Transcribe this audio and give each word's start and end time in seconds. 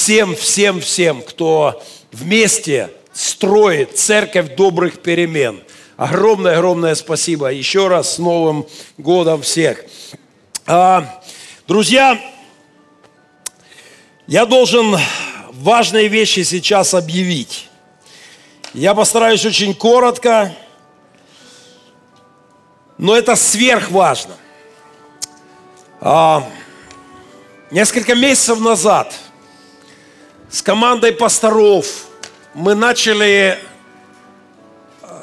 всем, 0.00 0.34
всем, 0.34 0.80
всем, 0.80 1.20
кто 1.20 1.82
вместе 2.10 2.88
строит 3.12 3.98
церковь 3.98 4.56
добрых 4.56 5.02
перемен. 5.02 5.62
Огромное-огромное 5.98 6.94
спасибо. 6.94 7.52
Еще 7.52 7.86
раз 7.86 8.14
с 8.14 8.18
Новым 8.18 8.66
годом 8.96 9.42
всех. 9.42 9.84
А, 10.64 11.20
друзья, 11.68 12.18
я 14.26 14.46
должен 14.46 14.96
важные 15.50 16.08
вещи 16.08 16.44
сейчас 16.44 16.94
объявить. 16.94 17.68
Я 18.72 18.94
постараюсь 18.94 19.44
очень 19.44 19.74
коротко, 19.74 20.56
но 22.96 23.14
это 23.14 23.36
сверхважно. 23.36 24.34
А, 26.00 26.48
несколько 27.70 28.14
месяцев 28.14 28.60
назад 28.60 29.14
с 30.50 30.62
командой 30.62 31.12
пасторов 31.12 31.86
мы 32.54 32.74
начали 32.74 33.56
а, 35.02 35.22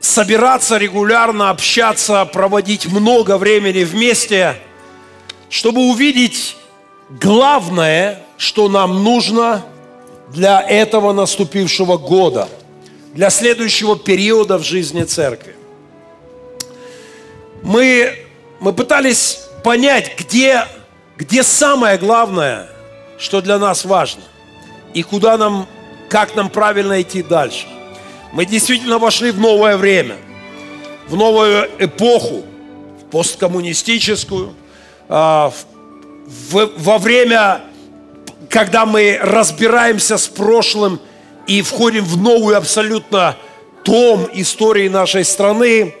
собираться 0.00 0.76
регулярно, 0.76 1.48
общаться, 1.48 2.24
проводить 2.26 2.86
много 2.86 3.38
времени 3.38 3.84
вместе, 3.84 4.56
чтобы 5.48 5.80
увидеть 5.88 6.56
главное, 7.08 8.22
что 8.36 8.68
нам 8.68 9.02
нужно 9.02 9.64
для 10.28 10.60
этого 10.60 11.14
наступившего 11.14 11.96
года, 11.96 12.46
для 13.14 13.30
следующего 13.30 13.98
периода 13.98 14.58
в 14.58 14.62
жизни 14.62 15.04
церкви. 15.04 15.56
Мы, 17.62 18.26
мы 18.60 18.74
пытались 18.74 19.40
понять, 19.64 20.12
где, 20.18 20.66
где 21.16 21.42
самое 21.42 21.96
главное, 21.96 22.68
что 23.18 23.40
для 23.40 23.58
нас 23.58 23.86
важно, 23.86 24.22
и 24.94 25.02
куда 25.02 25.36
нам, 25.36 25.66
как 26.08 26.34
нам 26.36 26.50
правильно 26.50 27.00
идти 27.00 27.22
дальше. 27.22 27.66
Мы 28.32 28.46
действительно 28.46 28.98
вошли 28.98 29.30
в 29.30 29.40
новое 29.40 29.76
время, 29.76 30.16
в 31.08 31.16
новую 31.16 31.68
эпоху, 31.78 32.44
в 33.00 33.10
посткоммунистическую, 33.10 34.54
а, 35.08 35.52
во 36.52 36.98
время, 36.98 37.62
когда 38.48 38.86
мы 38.86 39.18
разбираемся 39.20 40.16
с 40.16 40.28
прошлым 40.28 41.00
и 41.46 41.62
входим 41.62 42.04
в 42.04 42.16
новую 42.16 42.56
абсолютно 42.56 43.36
том 43.82 44.28
истории 44.32 44.88
нашей 44.88 45.24
страны, 45.24 45.94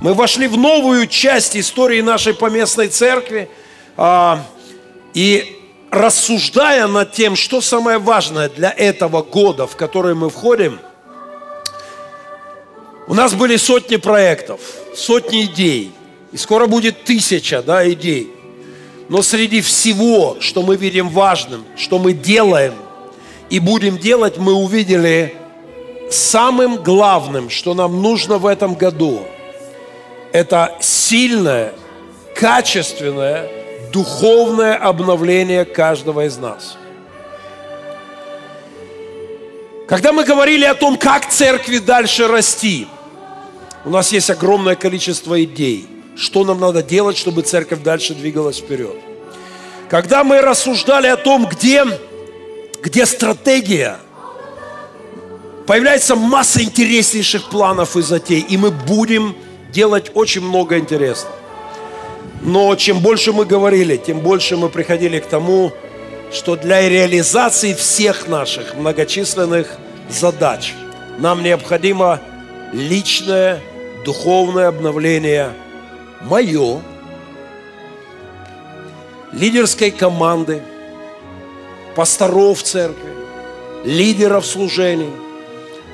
мы 0.00 0.14
вошли 0.14 0.46
в 0.46 0.56
новую 0.56 1.06
часть 1.06 1.56
истории 1.56 2.00
нашей 2.00 2.34
поместной 2.34 2.88
церкви. 2.88 3.48
А, 3.96 4.44
и 5.14 5.61
рассуждая 5.92 6.88
над 6.88 7.12
тем, 7.12 7.36
что 7.36 7.60
самое 7.60 7.98
важное 7.98 8.48
для 8.48 8.70
этого 8.70 9.22
года, 9.22 9.68
в 9.68 9.76
который 9.76 10.14
мы 10.14 10.30
входим, 10.30 10.80
у 13.06 13.14
нас 13.14 13.34
были 13.34 13.56
сотни 13.56 13.96
проектов, 13.96 14.60
сотни 14.96 15.44
идей. 15.44 15.92
И 16.32 16.36
скоро 16.36 16.66
будет 16.66 17.04
тысяча 17.04 17.62
да, 17.62 17.88
идей. 17.88 18.32
Но 19.08 19.22
среди 19.22 19.60
всего, 19.60 20.38
что 20.40 20.62
мы 20.62 20.76
видим 20.76 21.10
важным, 21.10 21.64
что 21.76 21.98
мы 21.98 22.14
делаем 22.14 22.74
и 23.50 23.60
будем 23.60 23.98
делать, 23.98 24.38
мы 24.38 24.54
увидели 24.54 25.36
самым 26.10 26.76
главным, 26.76 27.50
что 27.50 27.74
нам 27.74 28.02
нужно 28.02 28.38
в 28.38 28.46
этом 28.46 28.74
году– 28.74 29.20
это 30.32 30.74
сильное, 30.80 31.74
качественное, 32.34 33.48
духовное 33.92 34.74
обновление 34.74 35.64
каждого 35.64 36.26
из 36.26 36.38
нас. 36.38 36.76
Когда 39.86 40.12
мы 40.12 40.24
говорили 40.24 40.64
о 40.64 40.74
том, 40.74 40.96
как 40.96 41.28
церкви 41.28 41.78
дальше 41.78 42.26
расти, 42.26 42.88
у 43.84 43.90
нас 43.90 44.10
есть 44.12 44.30
огромное 44.30 44.74
количество 44.74 45.42
идей, 45.44 45.86
что 46.16 46.44
нам 46.44 46.60
надо 46.60 46.82
делать, 46.82 47.18
чтобы 47.18 47.42
церковь 47.42 47.82
дальше 47.82 48.14
двигалась 48.14 48.58
вперед. 48.58 48.96
Когда 49.90 50.24
мы 50.24 50.40
рассуждали 50.40 51.08
о 51.08 51.16
том, 51.16 51.46
где, 51.46 51.84
где 52.82 53.04
стратегия, 53.04 53.98
появляется 55.66 56.16
масса 56.16 56.62
интереснейших 56.62 57.50
планов 57.50 57.96
и 57.96 58.02
затей, 58.02 58.40
и 58.40 58.56
мы 58.56 58.70
будем 58.70 59.36
делать 59.70 60.10
очень 60.14 60.40
много 60.40 60.78
интересного. 60.78 61.41
Но 62.42 62.74
чем 62.74 62.98
больше 62.98 63.32
мы 63.32 63.44
говорили, 63.44 63.96
тем 63.96 64.20
больше 64.20 64.56
мы 64.56 64.68
приходили 64.68 65.20
к 65.20 65.26
тому, 65.26 65.72
что 66.32 66.56
для 66.56 66.88
реализации 66.88 67.72
всех 67.72 68.26
наших 68.26 68.74
многочисленных 68.74 69.68
задач 70.08 70.74
нам 71.18 71.42
необходимо 71.42 72.20
личное 72.72 73.60
духовное 74.04 74.68
обновление. 74.68 75.50
Мое, 76.22 76.80
лидерской 79.32 79.90
команды, 79.90 80.62
пасторов 81.94 82.62
церкви, 82.62 83.10
лидеров 83.84 84.46
служений. 84.46 85.10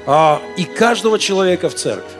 А, 0.06 0.40
и 0.56 0.64
каждого 0.64 1.18
человека 1.18 1.68
в 1.68 1.74
церкви. 1.74 2.17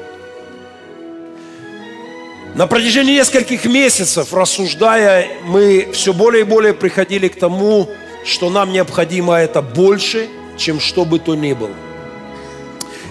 На 2.55 2.67
протяжении 2.67 3.15
нескольких 3.15 3.67
месяцев, 3.67 4.33
рассуждая, 4.33 5.29
мы 5.45 5.91
все 5.93 6.13
более 6.13 6.41
и 6.41 6.45
более 6.45 6.75
приходили 6.75 7.29
к 7.29 7.39
тому, 7.39 7.89
что 8.25 8.51
нам 8.51 8.73
необходимо 8.73 9.35
это 9.35 9.63
больше, 9.63 10.29
чем 10.57 10.81
что 10.81 11.05
бы 11.05 11.19
то 11.19 11.35
ни 11.35 11.53
было. 11.53 11.75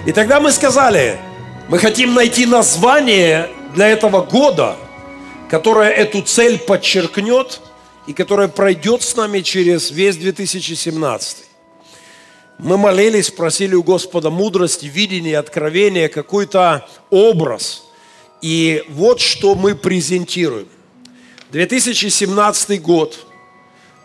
И 0.05 0.11
тогда 0.11 0.39
мы 0.39 0.51
сказали, 0.51 1.17
мы 1.69 1.77
хотим 1.77 2.13
найти 2.13 2.45
название 2.45 3.49
для 3.73 3.87
этого 3.87 4.21
года, 4.21 4.75
которое 5.49 5.91
эту 5.91 6.23
цель 6.23 6.57
подчеркнет 6.57 7.61
и 8.05 8.13
которое 8.13 8.47
пройдет 8.47 9.01
с 9.01 9.15
нами 9.15 9.41
через 9.41 9.91
весь 9.91 10.17
2017. 10.17 11.37
Мы 12.57 12.77
молились, 12.77 13.29
просили 13.29 13.75
у 13.75 13.83
Господа 13.83 14.29
мудрости, 14.29 14.87
видения, 14.87 15.37
откровения, 15.37 16.09
какой-то 16.09 16.87
образ– 17.11 17.83
и 18.41 18.83
вот 18.89 19.19
что 19.19 19.55
мы 19.55 19.75
презентируем. 19.75 20.67
2017 21.51 22.81
год 22.81 23.25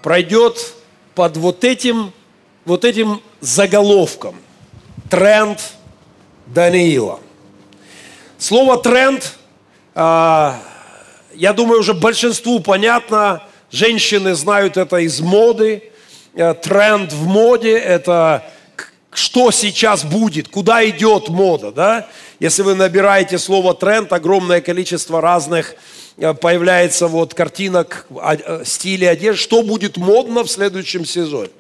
пройдет 0.03 0.75
под 1.15 1.37
вот 1.37 1.65
этим, 1.65 2.13
вот 2.65 2.85
этим 2.85 3.21
заголовком. 3.41 4.37
Тренд 5.11 5.61
Даниила. 6.47 7.21
Слово 8.39 8.79
тренд, 8.79 9.37
а, 9.95 10.61
я 11.35 11.53
думаю, 11.53 11.81
уже 11.81 11.95
большинству 11.95 12.61
понятно. 12.61 13.43
Женщины 13.71 14.35
знают 14.35 14.77
это 14.77 14.99
из 14.99 15.21
моды. 15.21 15.93
Э, 16.35 16.55
тренд 16.55 17.13
в 17.13 17.27
моде– 17.27 17.73
это 17.79 18.45
что 19.13 19.51
сейчас 19.51 20.05
будет, 20.05 20.49
куда 20.49 20.89
идет 20.89 21.29
мода, 21.29 21.71
да? 21.71 22.09
Если 22.41 22.63
вы 22.63 22.75
набираете 22.75 23.39
слово 23.39 23.75
тренд, 23.75 24.13
огромное 24.13 24.61
количество 24.61 25.21
разных 25.21 25.75
э, 26.17 26.33
появляется 26.35 27.09
вот 27.09 27.35
картинок, 27.35 28.07
э, 28.11 28.63
стилей 28.65 29.11
одежды, 29.11 29.41
что 29.41 29.63
будет 29.63 29.97
модно 29.97 30.45
в 30.45 30.51
следующем 30.51 31.05
сезоне. 31.05 31.51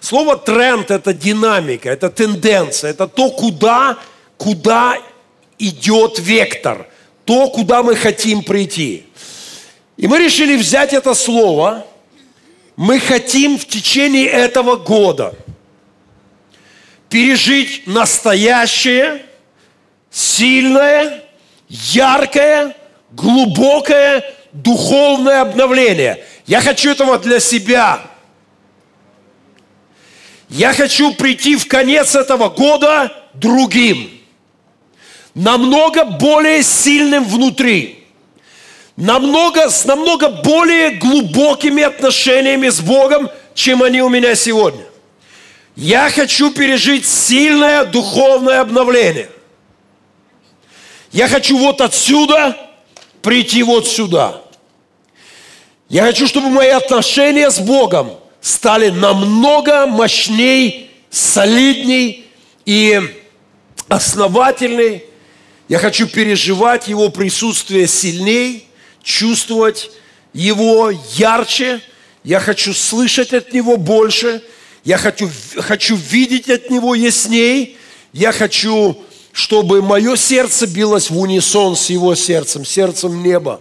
Слово 0.00 0.36
тренд– 0.36 0.90
это 0.92 1.12
динамика, 1.12 1.90
это 1.90 2.08
тенденция, 2.08 2.90
это 2.90 3.08
то, 3.08 3.30
куда, 3.30 3.98
куда 4.36 4.98
идет 5.58 6.20
вектор, 6.20 6.86
то, 7.24 7.48
куда 7.48 7.82
мы 7.82 7.96
хотим 7.96 8.44
прийти. 8.44 9.06
И 9.96 10.06
мы 10.06 10.18
решили 10.18 10.56
взять 10.56 10.92
это 10.92 11.14
слово, 11.14 11.84
мы 12.76 13.00
хотим 13.00 13.58
в 13.58 13.66
течение 13.66 14.26
этого 14.26 14.76
года 14.76 15.34
пережить 17.08 17.86
настоящее– 17.86 19.22
сильное, 20.16 21.22
яркое, 21.68 22.74
глубокое 23.10 24.24
духовное 24.52 25.42
обновление. 25.42 26.24
Я 26.46 26.62
хочу 26.62 26.90
этого 26.92 27.18
для 27.18 27.38
себя. 27.38 28.00
Я 30.48 30.72
хочу 30.72 31.12
прийти 31.12 31.56
в 31.56 31.68
конец 31.68 32.14
этого 32.14 32.48
года 32.48 33.12
другим. 33.34 34.10
Намного 35.34 36.04
более 36.04 36.62
сильным 36.62 37.24
внутри. 37.24 38.04
Намного, 38.96 39.68
с 39.68 39.84
намного 39.84 40.30
более 40.30 40.92
глубокими 40.92 41.82
отношениями 41.82 42.70
с 42.70 42.80
Богом, 42.80 43.28
чем 43.52 43.82
они 43.82 44.00
у 44.00 44.08
меня 44.08 44.34
сегодня. 44.34 44.85
Я 45.76 46.08
хочу 46.08 46.50
пережить 46.52 47.06
сильное 47.06 47.84
духовное 47.84 48.62
обновление. 48.62 49.28
Я 51.12 51.28
хочу 51.28 51.58
вот 51.58 51.82
отсюда 51.82 52.56
прийти 53.20 53.62
вот 53.62 53.86
сюда. 53.86 54.40
Я 55.90 56.04
хочу, 56.04 56.26
чтобы 56.26 56.48
мои 56.48 56.70
отношения 56.70 57.50
с 57.50 57.58
Богом 57.58 58.18
стали 58.40 58.88
намного 58.88 59.86
мощней, 59.86 60.90
солидней 61.10 62.26
и 62.64 63.00
основательней. 63.88 65.04
Я 65.68 65.78
хочу 65.78 66.06
переживать 66.06 66.88
Его 66.88 67.10
присутствие 67.10 67.86
сильней, 67.86 68.66
чувствовать 69.02 69.90
Его 70.32 70.90
ярче. 71.16 71.82
Я 72.24 72.40
хочу 72.40 72.72
слышать 72.72 73.34
от 73.34 73.52
Него 73.52 73.76
больше. 73.76 74.42
Я 74.86 74.98
хочу, 74.98 75.28
хочу 75.58 75.96
видеть 75.96 76.48
от 76.48 76.70
Него 76.70 76.94
ясней. 76.94 77.76
Я 78.12 78.30
хочу, 78.30 78.96
чтобы 79.32 79.82
мое 79.82 80.14
сердце 80.14 80.68
билось 80.68 81.10
в 81.10 81.18
унисон 81.18 81.74
с 81.74 81.90
Его 81.90 82.14
сердцем, 82.14 82.64
сердцем 82.64 83.20
неба. 83.20 83.60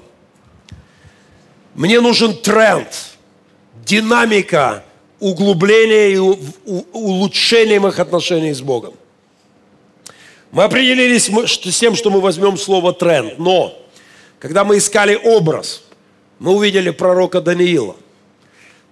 Мне 1.74 2.00
нужен 2.00 2.38
тренд, 2.38 2.88
динамика, 3.84 4.86
углубление 5.20 6.14
и 6.14 6.18
улучшение 6.94 7.80
моих 7.80 7.98
отношений 7.98 8.54
с 8.54 8.62
Богом. 8.62 8.94
Мы 10.52 10.64
определились 10.64 11.26
с 11.26 11.80
тем, 11.80 11.96
что 11.96 12.12
мы 12.12 12.22
возьмем 12.22 12.56
слово 12.56 12.94
тренд, 12.94 13.40
но 13.40 13.76
когда 14.38 14.64
мы 14.64 14.78
искали 14.78 15.16
образ, 15.16 15.86
мы 16.38 16.52
увидели 16.54 16.92
пророка 16.92 17.42
Даниила. 17.42 17.96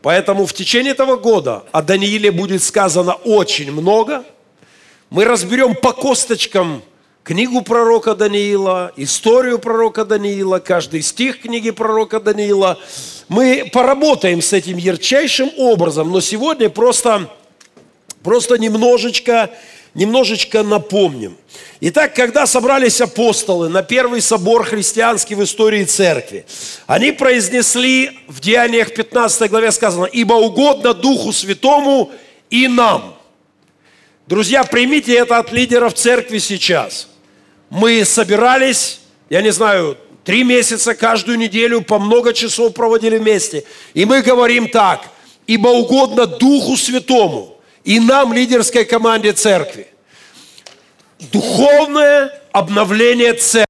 Поэтому 0.03 0.45
в 0.45 0.51
течение 0.51 0.91
этого 0.91 1.15
года 1.15 1.63
о 1.71 1.81
Данииле 1.81 2.29
будет 2.29 2.61
сказано 2.61 3.13
очень 3.13 3.71
много. 3.71 4.25
Мы 5.09 5.23
разберем 5.23 5.75
по 5.75 5.93
косточкам 5.93 6.83
книгу 7.23 7.61
пророка 7.61 8.13
Даниила, 8.13 8.91
историю 8.97 9.59
пророка 9.59 10.03
Даниила, 10.03 10.59
каждый 10.59 11.01
стих 11.03 11.39
книги 11.39 11.71
пророка 11.71 12.19
Даниила. 12.19 12.77
Мы 13.29 13.69
поработаем 13.71 14.41
с 14.41 14.51
этим 14.51 14.75
ярчайшим 14.75 15.49
образом, 15.55 16.11
но 16.11 16.19
сегодня 16.19 16.69
просто, 16.69 17.29
просто 18.23 18.57
немножечко, 18.57 19.51
немножечко 19.93 20.63
напомним. 20.63 21.37
Итак, 21.81 22.15
когда 22.15 22.45
собрались 22.45 23.01
апостолы 23.01 23.69
на 23.69 23.83
первый 23.83 24.21
собор 24.21 24.63
христианский 24.63 25.35
в 25.35 25.43
истории 25.43 25.83
церкви, 25.83 26.45
они 26.87 27.11
произнесли 27.11 28.19
в 28.27 28.39
Деяниях 28.39 28.93
15 28.93 29.49
главе 29.49 29.71
сказано, 29.71 30.05
«Ибо 30.05 30.33
угодно 30.33 30.93
Духу 30.93 31.31
Святому 31.31 32.11
и 32.49 32.67
нам». 32.67 33.15
Друзья, 34.27 34.63
примите 34.63 35.15
это 35.15 35.37
от 35.37 35.51
лидеров 35.51 35.93
церкви 35.93 36.39
сейчас– 36.39 37.07
мы 37.73 38.05
собирались, 38.05 38.99
я 39.31 39.41
не 39.41 39.51
знаю, 39.51 39.97
три 40.23 40.43
месяца 40.43 40.93
каждую 40.93 41.39
неделю, 41.39 41.81
по 41.81 41.97
много 41.97 42.31
часов 42.31 42.75
проводили 42.75 43.17
вместе. 43.17 43.63
И 43.95 44.05
мы 44.05 44.21
говорим 44.21 44.67
так, 44.67 45.09
ибо 45.47 45.69
угодно 45.69 46.27
Духу 46.27 46.77
Святому 46.77 47.52
и 47.83 47.99
нам, 47.99 48.33
лидерской 48.33 48.85
команде 48.85 49.33
церкви, 49.33 49.87
духовное 51.19 52.41
обновление 52.51 53.33
церкви. 53.33 53.67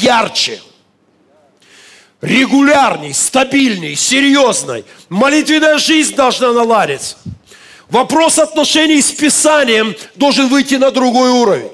ярче, 0.00 0.60
регулярней, 2.20 3.14
стабильней, 3.14 3.94
серьезной. 3.94 4.84
Молитвенная 5.08 5.78
жизнь 5.78 6.14
должна 6.14 6.52
наладиться. 6.52 7.16
Вопрос 7.88 8.38
отношений 8.38 9.00
с 9.00 9.12
Писанием 9.12 9.94
должен 10.16 10.48
выйти 10.48 10.74
на 10.74 10.90
другой 10.90 11.30
уровень. 11.30 11.70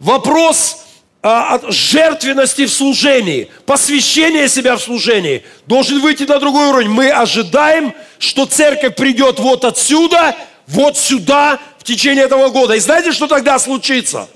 Вопрос 0.00 0.87
а, 1.20 1.60
жертвенности 1.68 2.66
в 2.66 2.72
служении, 2.72 3.50
посвящения 3.66 4.46
себя 4.46 4.76
в 4.76 4.82
служении 4.82 5.44
должен 5.66 6.00
выйти 6.00 6.22
на 6.22 6.38
другой 6.38 6.68
уровень. 6.68 6.90
Мы 6.90 7.10
ожидаем, 7.10 7.92
что 8.18 8.46
церковь 8.46 8.94
придет 8.94 9.40
вот 9.40 9.64
отсюда, 9.64 10.36
вот 10.68 10.96
сюда 10.96 11.58
в 11.78 11.84
течение 11.84 12.24
этого 12.24 12.50
года. 12.50 12.74
И 12.74 12.80
знаете, 12.80 13.10
что 13.10 13.26
тогда 13.26 13.58
случится? 13.58 14.28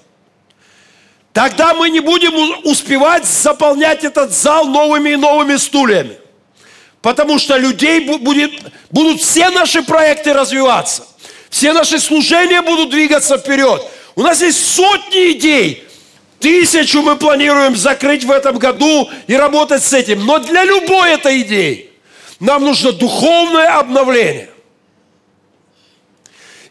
Тогда 1.32 1.72
мы 1.72 1.88
не 1.88 2.00
будем 2.00 2.66
успевать 2.66 3.26
заполнять 3.26 4.04
этот 4.04 4.32
зал 4.32 4.66
новыми 4.66 5.10
и 5.10 5.16
новыми 5.16 5.56
стульями. 5.56 6.18
Потому 7.00 7.38
что 7.38 7.56
людей 7.56 8.00
будет, 8.18 8.52
будут 8.90 9.20
все 9.20 9.50
наши 9.50 9.82
проекты 9.82 10.32
развиваться. 10.32 11.06
Все 11.48 11.72
наши 11.72 11.98
служения 11.98 12.60
будут 12.60 12.90
двигаться 12.90 13.38
вперед. 13.38 13.82
У 14.14 14.22
нас 14.22 14.40
есть 14.42 14.74
сотни 14.74 15.32
идей. 15.32 15.86
Тысячу 16.42 17.02
мы 17.02 17.16
планируем 17.16 17.76
закрыть 17.76 18.24
в 18.24 18.30
этом 18.30 18.58
году 18.58 19.08
и 19.28 19.34
работать 19.34 19.82
с 19.82 19.92
этим. 19.92 20.26
Но 20.26 20.40
для 20.40 20.64
любой 20.64 21.12
этой 21.12 21.40
идеи 21.42 21.90
нам 22.40 22.64
нужно 22.64 22.92
духовное 22.92 23.78
обновление. 23.78 24.50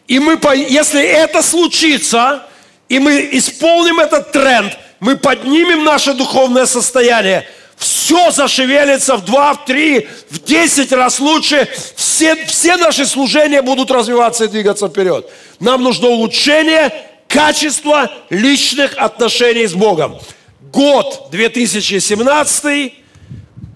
И 0.06 0.18
мы, 0.18 0.38
если 0.68 1.02
это 1.02 1.42
случится, 1.42 2.46
и 2.90 2.98
мы 2.98 3.30
исполним 3.32 3.98
этот 3.98 4.30
тренд, 4.30 4.76
мы 5.00 5.16
поднимем 5.16 5.82
наше 5.84 6.12
духовное 6.14 6.66
состояние– 6.66 7.48
все 7.82 8.30
зашевелится 8.30 9.16
в 9.16 9.24
два, 9.24 9.54
в 9.54 9.64
три, 9.64 10.06
в 10.30 10.38
десять 10.44 10.92
раз 10.92 11.18
лучше. 11.18 11.68
Все, 11.96 12.36
все 12.46 12.76
наши 12.76 13.04
служения 13.06 13.60
будут 13.60 13.90
развиваться 13.90 14.44
и 14.44 14.48
двигаться 14.48 14.88
вперед. 14.88 15.28
Нам 15.58 15.82
нужно 15.82 16.06
улучшение 16.06 16.92
качества 17.32 18.10
личных 18.30 18.96
отношений 18.96 19.66
с 19.66 19.74
Богом. 19.74 20.18
Год 20.60 21.28
2017 21.30 22.94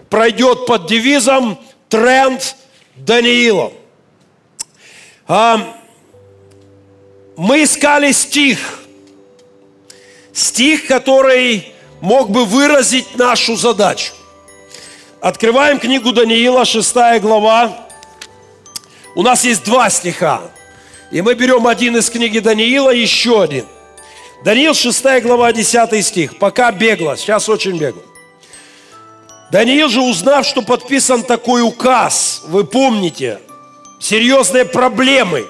пройдет 0.09 0.65
под 0.65 0.87
девизом 0.87 1.59
«Тренд 1.89 2.55
Даниила». 2.95 3.73
А, 5.27 5.75
мы 7.35 7.63
искали 7.63 8.11
стих, 8.11 8.79
стих, 10.33 10.87
который 10.87 11.73
мог 11.99 12.29
бы 12.29 12.45
выразить 12.45 13.17
нашу 13.17 13.55
задачу. 13.55 14.13
Открываем 15.19 15.79
книгу 15.79 16.13
Даниила, 16.13 16.63
6 16.63 16.93
глава. 17.21 17.87
У 19.15 19.23
нас 19.23 19.43
есть 19.43 19.63
два 19.65 19.89
стиха. 19.89 20.41
И 21.11 21.21
мы 21.21 21.35
берем 21.35 21.67
один 21.67 21.95
из 21.97 22.09
книги 22.09 22.39
Даниила, 22.39 22.89
еще 22.89 23.41
один. 23.41 23.65
Даниил, 24.43 24.73
6 24.73 25.21
глава, 25.23 25.53
10 25.53 26.05
стих. 26.05 26.37
Пока 26.37 26.71
бегло, 26.71 27.15
сейчас 27.17 27.47
очень 27.49 27.77
бегло. 27.77 28.01
Даниил 29.51 29.87
же, 29.87 30.01
узнав, 30.01 30.45
что 30.45 30.61
подписан 30.61 31.23
такой 31.23 31.61
указ, 31.61 32.43
вы 32.47 32.65
помните, 32.65 33.39
серьезные 33.99 34.65
проблемы 34.65 35.47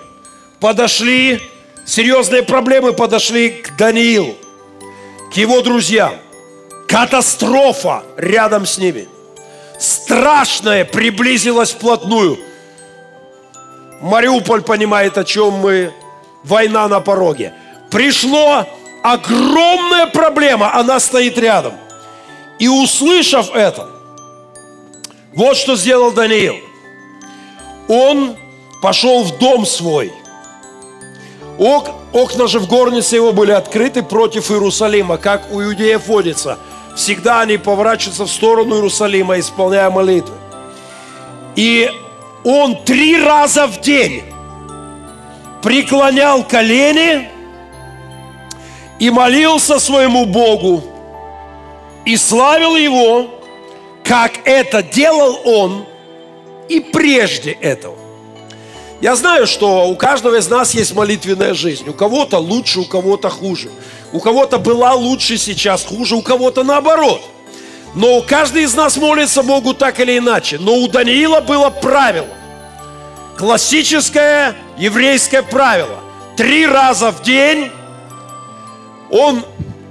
подошли, 0.59 1.41
серьезные 1.85 2.43
проблемы 2.43 2.93
подошли 2.93 3.49
к 3.49 3.75
Даниилу, 3.75 4.35
к 5.33 5.37
его 5.37 5.61
друзьям. 5.61 6.13
Катастрофа 6.87 8.03
рядом 8.15 8.65
с 8.65 8.77
ними. 8.77 9.09
Страшное 9.79 10.85
приблизилось 10.85 11.71
вплотную. 11.71 12.39
Мариуполь 14.01 14.61
понимает, 14.61 15.17
о 15.17 15.23
чем 15.23 15.53
мы. 15.53 15.93
Война 16.43 16.87
на 16.87 16.99
пороге. 16.99 17.53
Пришло 17.89 18.65
огромная 19.03 20.07
проблема, 20.07 20.73
она 20.73 20.99
стоит 20.99 21.37
рядом. 21.37 21.73
И 22.59 22.67
услышав 22.67 23.53
это, 23.53 23.87
вот 25.35 25.57
что 25.57 25.75
сделал 25.75 26.11
Даниил. 26.11 26.55
Он 27.87 28.35
пошел 28.81 29.23
в 29.23 29.37
дом 29.39 29.65
свой. 29.65 30.13
Ок, 31.57 31.89
окна 32.13 32.47
же 32.47 32.59
в 32.59 32.67
горнице 32.67 33.15
его 33.15 33.33
были 33.33 33.51
открыты 33.51 34.03
против 34.03 34.51
Иерусалима, 34.51 35.17
как 35.17 35.51
у 35.51 35.61
иудеев 35.61 36.07
водится– 36.07 36.57
всегда 36.97 37.41
они 37.41 37.57
поворачиваются 37.57 38.25
в 38.25 38.29
сторону 38.29 38.75
Иерусалима, 38.75 39.39
исполняя 39.39 39.89
молитвы. 39.89 40.35
И 41.55 41.89
он 42.47 42.81
три 42.85 43.21
раза 43.21 43.67
в 43.67 43.81
день 43.81 44.23
преклонял 45.61 46.45
колени 46.45 47.29
и 48.99 49.09
молился 49.09 49.79
своему 49.79 50.25
Богу 50.25 50.81
и 52.05 52.15
славил 52.15 52.77
Его, 52.77 53.27
как 54.01 54.31
это 54.45 54.81
делал 54.81 55.41
он 55.43 55.85
и 56.69 56.79
прежде 56.79 57.51
этого. 57.51 57.97
Я 59.01 59.17
знаю, 59.17 59.45
что 59.45 59.89
у 59.89 59.97
каждого 59.97 60.37
из 60.37 60.47
нас 60.47 60.73
есть 60.73 60.95
молитвенная 60.95 61.53
жизнь. 61.53 61.89
У 61.89 61.93
кого-то 61.93 62.37
лучше, 62.37 62.79
у 62.79 62.85
кого-то 62.85 63.29
хуже. 63.29 63.69
У 64.13 64.21
кого-то 64.21 64.57
была 64.57 64.93
лучше, 64.93 65.37
сейчас 65.37 65.83
хуже, 65.83 66.15
у 66.15 66.21
кого-то 66.21 66.63
наоборот. 66.63 67.21
Но 67.93 68.21
каждый 68.21 68.63
из 68.63 68.73
нас 68.73 68.95
молится 68.95 69.43
Богу 69.43 69.73
так 69.73 69.99
или 69.99 70.17
иначе. 70.17 70.57
Но 70.59 70.75
у 70.75 70.87
Даниила 70.87 71.41
было 71.41 71.69
правило. 71.69 72.36
Классическое 73.37 74.55
еврейское 74.77 75.43
правило. 75.43 75.99
Три 76.35 76.65
раза 76.65 77.11
в 77.11 77.21
день 77.21 77.71
он 79.11 79.43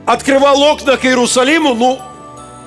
открывал 0.04 0.62
окна 0.62 0.96
к 0.96 1.04
Иерусалиму, 1.04 1.74
ну, 1.74 2.00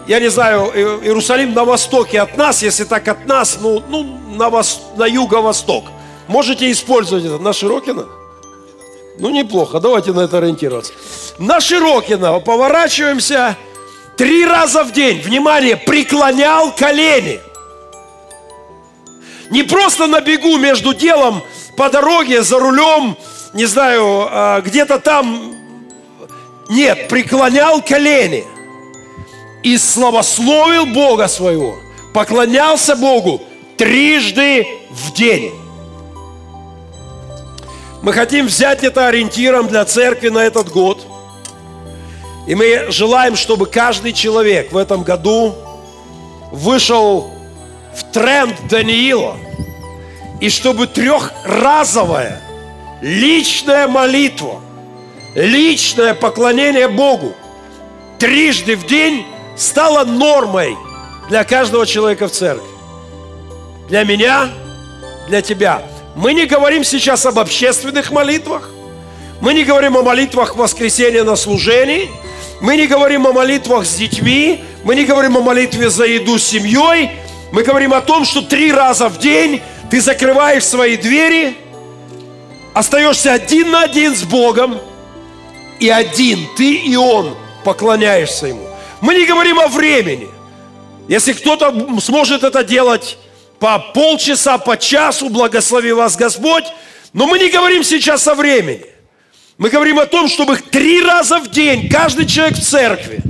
я 0.07 0.19
не 0.19 0.29
знаю, 0.29 0.71
Иерусалим 1.03 1.53
на 1.53 1.65
востоке 1.65 2.19
от 2.21 2.37
нас, 2.37 2.63
если 2.63 2.83
так 2.83 3.07
от 3.07 3.25
нас, 3.27 3.57
ну, 3.61 3.83
ну 3.89 4.03
на, 4.35 4.49
вос, 4.49 4.81
на 4.95 5.05
юго-восток. 5.05 5.85
Можете 6.27 6.71
использовать 6.71 7.25
это 7.25 7.37
на 7.37 7.53
Широкино? 7.53 8.05
Ну, 9.19 9.29
неплохо, 9.29 9.79
давайте 9.79 10.13
на 10.13 10.21
это 10.21 10.37
ориентироваться. 10.37 10.93
На 11.37 11.59
Широкино 11.59 12.39
поворачиваемся 12.39 13.57
три 14.15 14.45
раза 14.45 14.83
в 14.83 14.91
день. 14.93 15.21
Внимание, 15.21 15.75
преклонял 15.75 16.71
колени. 16.71 17.39
Не 19.49 19.63
просто 19.63 20.07
на 20.07 20.21
бегу 20.21 20.57
между 20.57 20.93
делом, 20.93 21.43
по 21.75 21.89
дороге, 21.89 22.43
за 22.43 22.59
рулем, 22.59 23.17
не 23.53 23.65
знаю, 23.65 24.27
а, 24.29 24.61
где-то 24.61 24.99
там. 24.99 25.55
Нет, 26.69 27.07
преклонял 27.07 27.81
колени 27.81 28.45
и 29.63 29.77
славословил 29.77 30.85
Бога 30.85 31.27
своего, 31.27 31.77
поклонялся 32.13 32.95
Богу 32.95 33.41
трижды 33.77 34.67
в 34.91 35.13
день. 35.13 35.53
Мы 38.01 38.13
хотим 38.13 38.45
взять 38.45 38.83
это 38.83 39.07
ориентиром 39.07 39.67
для 39.67 39.83
церкви 39.83 40.29
на 40.29 40.39
этот 40.39 40.69
год. 40.69 41.05
И 42.47 42.55
мы 42.55 42.87
желаем, 42.89 43.35
чтобы 43.35 43.65
каждый 43.65 44.13
человек 44.13 44.71
в 44.71 44.77
этом 44.77 45.03
году 45.03 45.55
вышел 46.51 47.29
в 47.93 48.03
тренд 48.11 48.55
Даниила. 48.69 49.37
И 50.39 50.49
чтобы 50.49 50.87
трехразовая 50.87 52.41
личная 53.01 53.87
молитва, 53.87 54.61
личное 55.35 56.13
поклонение 56.13 56.87
Богу 56.87 57.33
трижды 58.19 58.75
в 58.75 58.85
день 58.85 59.25
стало 59.57 60.03
нормой 60.05 60.77
для 61.29 61.43
каждого 61.43 61.85
человека 61.85 62.27
в 62.27 62.31
церкви. 62.31 62.67
Для 63.87 64.03
меня, 64.03 64.49
для 65.27 65.41
тебя. 65.41 65.81
Мы 66.15 66.33
не 66.33 66.45
говорим 66.45 66.83
сейчас 66.83 67.25
об 67.25 67.39
общественных 67.39 68.11
молитвах. 68.11 68.69
Мы 69.41 69.53
не 69.53 69.63
говорим 69.63 69.97
о 69.97 70.03
молитвах 70.03 70.55
воскресенья 70.55 71.23
на 71.23 71.35
служении. 71.35 72.09
Мы 72.61 72.75
не 72.75 72.87
говорим 72.87 73.25
о 73.25 73.31
молитвах 73.31 73.85
с 73.85 73.95
детьми. 73.95 74.63
Мы 74.83 74.95
не 74.95 75.05
говорим 75.05 75.37
о 75.37 75.41
молитве 75.41 75.89
за 75.89 76.05
еду 76.05 76.37
с 76.37 76.43
семьей. 76.43 77.11
Мы 77.51 77.63
говорим 77.63 77.93
о 77.93 78.01
том, 78.01 78.25
что 78.25 78.41
три 78.41 78.71
раза 78.71 79.09
в 79.09 79.17
день 79.17 79.61
ты 79.89 80.01
закрываешь 80.01 80.65
свои 80.65 80.97
двери, 80.97 81.57
остаешься 82.73 83.33
один 83.33 83.71
на 83.71 83.83
один 83.83 84.15
с 84.15 84.23
Богом, 84.23 84.79
и 85.79 85.89
один, 85.89 86.47
ты 86.55 86.75
и 86.75 86.95
Он, 86.95 87.35
поклоняешься 87.63 88.47
Ему. 88.47 88.67
Мы 89.01 89.15
не 89.15 89.25
говорим 89.25 89.59
о 89.59 89.67
времени. 89.67 90.27
Если 91.07 91.33
кто-то 91.33 91.73
сможет 92.01 92.43
это 92.43 92.63
делать 92.63 93.17
по 93.59 93.79
полчаса, 93.79 94.57
по 94.59 94.77
часу, 94.77 95.29
благослови 95.29 95.91
вас 95.91 96.15
Господь, 96.15 96.65
но 97.13 97.25
мы 97.25 97.39
не 97.39 97.49
говорим 97.49 97.83
сейчас 97.83 98.27
о 98.27 98.35
времени. 98.35 98.85
Мы 99.57 99.69
говорим 99.69 99.99
о 99.99 100.05
том, 100.05 100.27
чтобы 100.27 100.57
три 100.57 101.01
раза 101.01 101.39
в 101.39 101.49
день 101.49 101.89
каждый 101.89 102.27
человек 102.27 102.57
в 102.57 102.63
церкви 102.63 103.21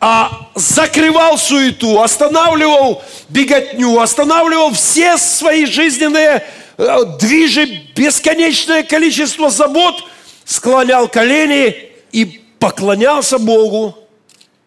а, 0.00 0.50
закрывал 0.54 1.36
суету, 1.38 2.00
останавливал 2.00 3.02
беготню, 3.28 3.98
останавливал 4.00 4.72
все 4.72 5.18
свои 5.18 5.66
жизненные 5.66 6.44
э, 6.76 6.98
движи, 7.18 7.82
бесконечное 7.96 8.84
количество 8.84 9.50
забот, 9.50 10.04
склонял 10.44 11.08
колени 11.08 11.90
и 12.12 12.42
поклонялся 12.58 13.38
Богу 13.38 13.98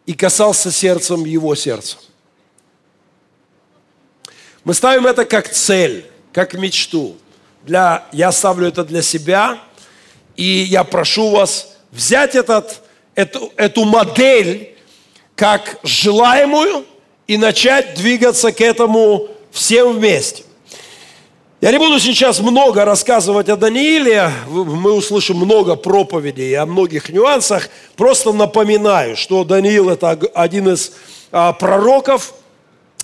и 0.05 0.13
касался 0.13 0.71
сердцем 0.71 1.23
его 1.25 1.55
сердца. 1.55 1.97
Мы 4.63 4.73
ставим 4.73 5.07
это 5.07 5.25
как 5.25 5.49
цель, 5.49 6.05
как 6.33 6.53
мечту. 6.53 7.15
Для, 7.63 8.05
я 8.11 8.31
ставлю 8.31 8.67
это 8.67 8.83
для 8.83 9.01
себя, 9.01 9.59
и 10.35 10.43
я 10.43 10.83
прошу 10.83 11.29
вас 11.29 11.77
взять 11.91 12.35
этот, 12.35 12.81
эту, 13.15 13.53
эту 13.55 13.85
модель 13.85 14.70
как 15.41 15.79
желаемую 15.81 16.85
и 17.25 17.35
начать 17.35 17.95
двигаться 17.95 18.51
к 18.51 18.61
этому 18.61 19.27
всем 19.51 19.93
вместе. 19.93 20.43
Я 21.61 21.71
не 21.71 21.79
буду 21.79 21.99
сейчас 21.99 22.39
много 22.41 22.85
рассказывать 22.85 23.49
о 23.49 23.55
Данииле, 23.55 24.29
мы 24.47 24.93
услышим 24.93 25.37
много 25.37 25.75
проповедей 25.75 26.53
о 26.53 26.67
многих 26.67 27.09
нюансах. 27.09 27.69
Просто 27.95 28.31
напоминаю, 28.33 29.17
что 29.17 29.43
Даниил– 29.43 29.89
это 29.89 30.11
один 30.11 30.69
из 30.69 30.91
а, 31.31 31.53
пророков, 31.53 32.35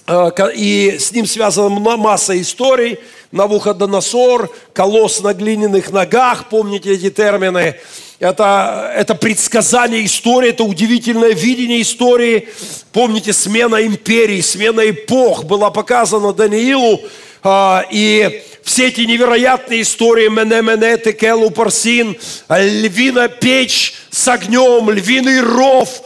а, 0.05 0.29
и 0.53 0.99
с 0.99 1.11
ним 1.13 1.25
связана 1.25 1.69
масса 1.97 2.39
историй. 2.39 2.99
Навуходоносор, 3.31 4.51
колосс 4.73 5.21
на 5.21 5.33
глиняных 5.33 5.89
ногах, 5.89 6.49
помните 6.49 6.93
эти 6.93 7.09
термины. 7.09 7.77
Это, 8.19 8.91
это 8.95 9.13
предсказание 9.13 10.03
истории, 10.03 10.49
это 10.49 10.63
удивительное 10.63 11.33
видение 11.33 11.83
истории. 11.83 12.49
Помните, 12.91 13.31
смена 13.31 13.85
империй, 13.85 14.41
смена 14.41 14.89
эпох 14.89 15.43
была 15.43 15.69
показана 15.69 16.33
Даниилу. 16.33 16.99
А, 17.43 17.85
и 17.91 18.41
все 18.63 18.87
эти 18.87 19.01
невероятные 19.01 19.83
истории 19.83 20.29
Мене-Мене, 20.29 20.97
Текелу, 20.97 21.51
Парсин, 21.51 22.17
львина 22.49 23.27
печь 23.27 23.93
с 24.09 24.27
огнем, 24.27 24.89
львиный 24.89 25.41
ров, 25.41 26.01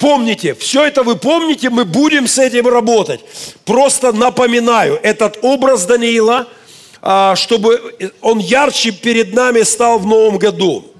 Помните, 0.00 0.56
все 0.56 0.86
это 0.86 1.04
вы 1.04 1.14
помните, 1.14 1.70
мы 1.70 1.84
будем 1.84 2.26
с 2.26 2.40
этим 2.40 2.66
работать. 2.66 3.20
Просто 3.64 4.10
напоминаю, 4.10 4.98
этот 5.00 5.38
образ 5.42 5.84
Даниила, 5.84 6.48
а, 7.00 7.36
чтобы 7.36 7.94
он 8.20 8.40
ярче 8.40 8.90
перед 8.90 9.32
нами 9.32 9.62
стал 9.62 10.00
в 10.00 10.06
новом 10.06 10.38
году. 10.38 10.92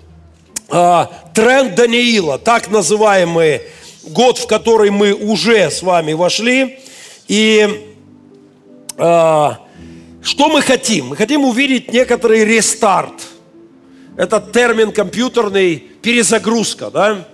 А, 0.71 1.11
тренд 1.35 1.75
Даниила, 1.77 2.39
так 2.39 2.71
называемый 2.71 3.63
год, 4.05 4.37
в 4.37 4.47
который 4.47 4.91
мы 4.91 5.15
уже 5.15 5.71
с 5.71 5.83
вами 5.83 6.13
вошли. 6.13 6.79
И 7.27 7.95
а, 8.99 9.61
что 10.23 10.51
мы 10.51 10.61
хотим? 10.61 11.09
Мы 11.09 11.17
хотим 11.17 11.47
увидеть 11.47 11.91
некоторый 11.91 12.45
рестарт. 12.45 13.15
Это 14.19 14.41
термин 14.41 14.93
компьютерный, 14.93 15.77
перезагрузка, 15.77 16.91
да? 16.91 17.25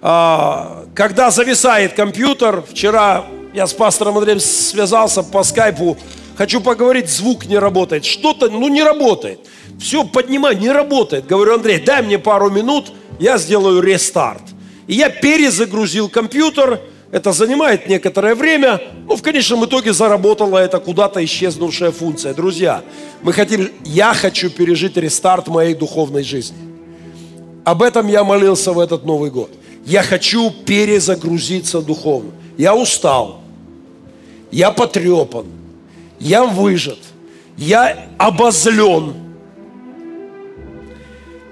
А, 0.00 0.86
когда 0.94 1.30
зависает 1.30 1.92
компьютер, 1.92 2.64
вчера 2.66 3.26
я 3.52 3.66
с 3.66 3.74
пастором 3.74 4.16
Андреем 4.16 4.40
связался 4.40 5.22
по 5.22 5.42
скайпу, 5.42 5.98
хочу 6.38 6.62
поговорить, 6.62 7.10
звук 7.10 7.44
не 7.44 7.58
работает. 7.58 8.06
Что-то, 8.06 8.48
ну 8.48 8.68
не 8.68 8.82
работает. 8.82 9.40
Все, 9.82 10.04
поднимаю, 10.04 10.56
не 10.56 10.70
работает. 10.70 11.26
Говорю, 11.26 11.54
Андрей, 11.54 11.80
дай 11.80 12.02
мне 12.02 12.16
пару 12.16 12.50
минут, 12.50 12.92
я 13.18 13.36
сделаю 13.36 13.82
рестарт. 13.82 14.42
И 14.86 14.94
я 14.94 15.10
перезагрузил 15.10 16.08
компьютер, 16.08 16.80
это 17.10 17.32
занимает 17.32 17.88
некоторое 17.88 18.36
время, 18.36 18.80
но 19.08 19.16
в 19.16 19.22
конечном 19.22 19.64
итоге 19.64 19.92
заработала 19.92 20.58
эта 20.58 20.78
куда-то 20.78 21.22
исчезнувшая 21.24 21.90
функция. 21.90 22.32
Друзья, 22.32 22.82
мы 23.22 23.32
хотим, 23.32 23.70
я 23.84 24.14
хочу 24.14 24.50
пережить 24.50 24.96
рестарт 24.96 25.48
моей 25.48 25.74
духовной 25.74 26.22
жизни. 26.22 26.56
Об 27.64 27.82
этом 27.82 28.06
я 28.06 28.22
молился 28.22 28.72
в 28.72 28.78
этот 28.78 29.04
Новый 29.04 29.32
год. 29.32 29.50
Я 29.84 30.04
хочу 30.04 30.52
перезагрузиться 30.64 31.82
духовно. 31.82 32.30
Я 32.56 32.76
устал, 32.76 33.40
я 34.52 34.70
потрепан, 34.70 35.46
я 36.20 36.44
выжат, 36.44 36.98
я 37.56 38.06
обозлен. 38.16 39.31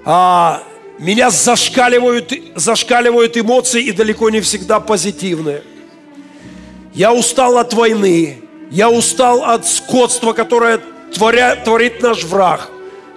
А, 0.03 0.63
меня 0.99 1.29
зашкаливают, 1.29 2.33
зашкаливают 2.55 3.37
эмоции 3.37 3.83
и 3.83 3.91
далеко 3.91 4.29
не 4.29 4.41
всегда 4.41 4.79
позитивные. 4.79 5.63
Я 6.93 7.13
устал 7.13 7.57
от 7.57 7.73
войны. 7.73 8.41
Я 8.69 8.89
устал 8.89 9.43
от 9.43 9.67
скотства, 9.67 10.33
которое 10.33 10.79
творя, 11.13 11.55
творит 11.55 12.01
наш 12.01 12.23
враг. 12.23 12.69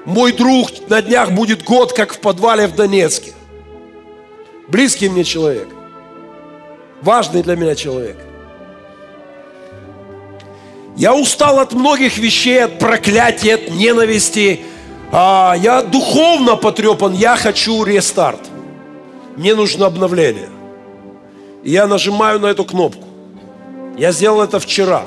Мой 0.04 0.32
друг 0.32 0.70
на 0.88 1.00
днях 1.00 1.32
будет 1.32 1.64
год, 1.64 1.92
как 1.92 2.12
в 2.12 2.18
подвале 2.18 2.66
в 2.66 2.74
Донецке. 2.74 3.32
Близкий 4.68 5.08
мне 5.08 5.24
человек. 5.24 5.68
Важный 7.00 7.42
для 7.42 7.56
меня 7.56 7.74
человек. 7.74 8.16
Я 10.96 11.14
устал 11.14 11.58
от 11.58 11.72
многих 11.72 12.18
вещей, 12.18 12.64
от 12.64 12.78
проклятия, 12.78 13.54
от 13.54 13.70
ненависти, 13.70 14.60
а, 15.16 15.54
я 15.56 15.82
духовно 15.82 16.56
потрепан, 16.56 17.14
я 17.14 17.36
хочу 17.36 17.84
рестарт. 17.84 18.40
Мне 19.36 19.54
нужно 19.54 19.86
обновление. 19.86 20.48
Я 21.62 21.86
нажимаю 21.86 22.40
на 22.40 22.46
эту 22.46 22.64
кнопку. 22.64 23.04
Я 23.96 24.10
сделал 24.10 24.42
это 24.42 24.58
вчера. 24.58 25.04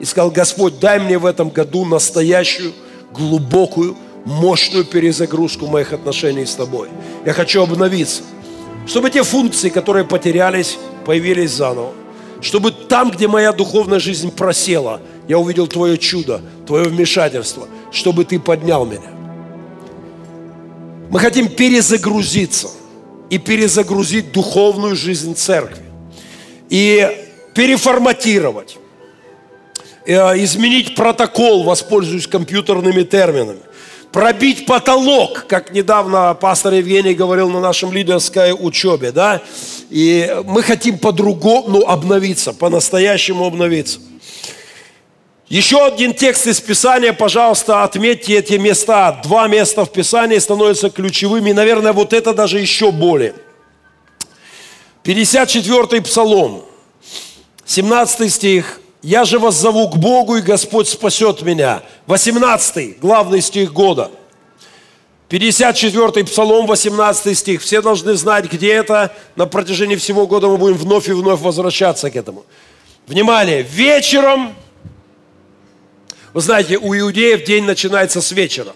И 0.00 0.04
сказал, 0.04 0.30
Господь, 0.30 0.78
дай 0.78 1.00
мне 1.00 1.18
в 1.18 1.26
этом 1.26 1.50
году 1.50 1.84
настоящую, 1.84 2.72
глубокую, 3.12 3.96
мощную 4.24 4.84
перезагрузку 4.84 5.66
моих 5.66 5.92
отношений 5.92 6.46
с 6.46 6.54
Тобой. 6.54 6.88
Я 7.26 7.32
хочу 7.32 7.60
обновиться. 7.60 8.22
Чтобы 8.86 9.10
те 9.10 9.24
функции, 9.24 9.68
которые 9.68 10.04
потерялись, 10.04 10.78
появились 11.04 11.50
заново. 11.50 11.92
Чтобы 12.40 12.70
там, 12.70 13.10
где 13.10 13.26
моя 13.26 13.52
духовная 13.52 13.98
жизнь 13.98 14.30
просела, 14.30 15.00
я 15.32 15.38
увидел 15.38 15.66
Твое 15.66 15.96
чудо, 15.96 16.42
Твое 16.66 16.84
вмешательство, 16.84 17.66
чтобы 17.90 18.26
Ты 18.26 18.38
поднял 18.38 18.84
меня. 18.84 19.10
Мы 21.08 21.18
хотим 21.18 21.48
перезагрузиться 21.48 22.68
и 23.30 23.38
перезагрузить 23.38 24.30
духовную 24.32 24.94
жизнь 24.94 25.34
церкви. 25.34 25.84
И 26.68 27.08
переформатировать, 27.54 28.76
э, 30.04 30.14
изменить 30.44 30.94
протокол, 30.94 31.62
воспользуясь 31.62 32.26
компьютерными 32.26 33.02
терминами, 33.02 33.60
пробить 34.12 34.66
потолок, 34.66 35.46
как 35.48 35.72
недавно 35.72 36.34
пастор 36.34 36.74
Евгений 36.74 37.14
говорил 37.14 37.48
на 37.48 37.60
нашем 37.60 37.90
лидерской 37.90 38.52
учебе, 38.52 39.12
да, 39.12 39.40
и 39.88 40.30
мы 40.44 40.62
хотим 40.62 40.98
по-другому, 40.98 41.68
ну, 41.68 41.86
обновиться, 41.86 42.52
по-настоящему 42.52 43.46
обновиться. 43.46 43.98
Еще 45.52 45.84
один 45.84 46.14
текст 46.14 46.46
из 46.46 46.62
Писания, 46.62 47.12
пожалуйста, 47.12 47.84
отметьте 47.84 48.38
эти 48.38 48.54
места. 48.54 49.20
Два 49.22 49.48
места 49.48 49.84
в 49.84 49.92
Писании 49.92 50.38
становятся 50.38 50.88
ключевыми. 50.88 51.52
Наверное, 51.52 51.92
вот 51.92 52.14
это 52.14 52.32
даже 52.32 52.58
еще 52.58 52.90
более. 52.90 53.34
54-й 55.04 56.00
Псалом, 56.00 56.64
17 57.66 58.32
стих. 58.32 58.80
«Я 59.02 59.26
же 59.26 59.38
вас 59.38 59.56
зову 59.56 59.90
к 59.90 59.98
Богу, 59.98 60.36
и 60.36 60.40
Господь 60.40 60.88
спасет 60.88 61.42
меня». 61.42 61.82
18 62.06 62.98
главный 62.98 63.42
стих 63.42 63.74
года. 63.74 64.10
54-й 65.28 66.24
Псалом, 66.24 66.66
18 66.66 67.36
стих. 67.36 67.60
Все 67.60 67.82
должны 67.82 68.14
знать, 68.14 68.50
где 68.50 68.72
это. 68.72 69.14
На 69.36 69.44
протяжении 69.44 69.96
всего 69.96 70.26
года 70.26 70.48
мы 70.48 70.56
будем 70.56 70.78
вновь 70.78 71.10
и 71.10 71.12
вновь 71.12 71.40
возвращаться 71.40 72.10
к 72.10 72.16
этому. 72.16 72.46
Внимание! 73.06 73.60
Вечером 73.60 74.54
вы 76.32 76.40
знаете, 76.40 76.78
у 76.78 76.96
иудеев 76.96 77.44
день 77.44 77.64
начинается 77.64 78.22
с 78.22 78.32
вечера. 78.32 78.72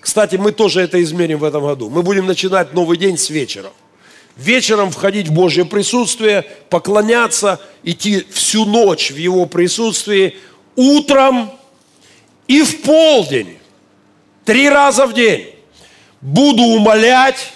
Кстати, 0.00 0.36
мы 0.36 0.52
тоже 0.52 0.80
это 0.80 1.02
изменим 1.02 1.38
в 1.38 1.44
этом 1.44 1.64
году. 1.64 1.90
Мы 1.90 2.02
будем 2.02 2.26
начинать 2.26 2.72
новый 2.72 2.96
день 2.96 3.18
с 3.18 3.30
вечера. 3.30 3.70
Вечером 4.36 4.92
входить 4.92 5.28
в 5.28 5.32
Божье 5.32 5.64
присутствие, 5.64 6.46
поклоняться, 6.70 7.60
идти 7.82 8.24
всю 8.30 8.64
ночь 8.64 9.10
в 9.10 9.16
Его 9.16 9.46
присутствии, 9.46 10.36
утром 10.76 11.50
и 12.46 12.62
в 12.62 12.82
полдень, 12.82 13.58
три 14.44 14.68
раза 14.68 15.06
в 15.06 15.14
день. 15.14 15.48
Буду 16.20 16.62
умолять 16.62 17.52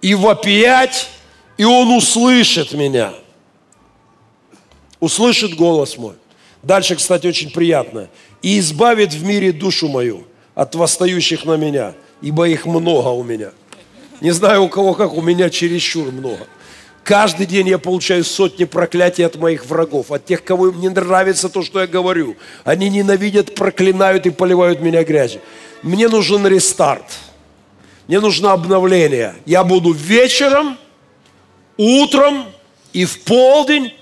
и 0.00 0.16
вопиять, 0.16 1.08
и 1.56 1.64
Он 1.64 1.92
услышит 1.92 2.72
меня. 2.72 3.14
Услышит 4.98 5.54
голос 5.54 5.96
мой. 5.96 6.14
Дальше, 6.64 6.96
кстати, 6.96 7.28
очень 7.28 7.50
приятно 7.50 8.08
и 8.42 8.58
избавит 8.58 9.14
в 9.14 9.24
мире 9.24 9.52
душу 9.52 9.88
мою 9.88 10.24
от 10.54 10.74
восстающих 10.74 11.44
на 11.44 11.56
меня, 11.56 11.94
ибо 12.20 12.48
их 12.48 12.66
много 12.66 13.08
у 13.08 13.22
меня. 13.22 13.52
Не 14.20 14.32
знаю, 14.32 14.64
у 14.64 14.68
кого 14.68 14.94
как, 14.94 15.14
у 15.14 15.22
меня 15.22 15.48
чересчур 15.48 16.12
много. 16.12 16.46
Каждый 17.04 17.46
день 17.46 17.68
я 17.68 17.78
получаю 17.78 18.22
сотни 18.22 18.64
проклятий 18.64 19.26
от 19.26 19.36
моих 19.36 19.66
врагов, 19.66 20.12
от 20.12 20.24
тех, 20.24 20.44
кого 20.44 20.70
мне 20.70 20.90
нравится 20.90 21.48
то, 21.48 21.62
что 21.62 21.80
я 21.80 21.86
говорю. 21.86 22.36
Они 22.64 22.88
ненавидят, 22.88 23.54
проклинают 23.54 24.26
и 24.26 24.30
поливают 24.30 24.80
меня 24.80 25.02
грязью. 25.02 25.40
Мне 25.82 26.08
нужен 26.08 26.46
рестарт. 26.46 27.04
Мне 28.06 28.20
нужно 28.20 28.52
обновление. 28.52 29.34
Я 29.46 29.64
буду 29.64 29.92
вечером, 29.92 30.76
утром 31.76 32.44
и 32.92 33.04
в 33.04 33.20
полдень 33.22 33.92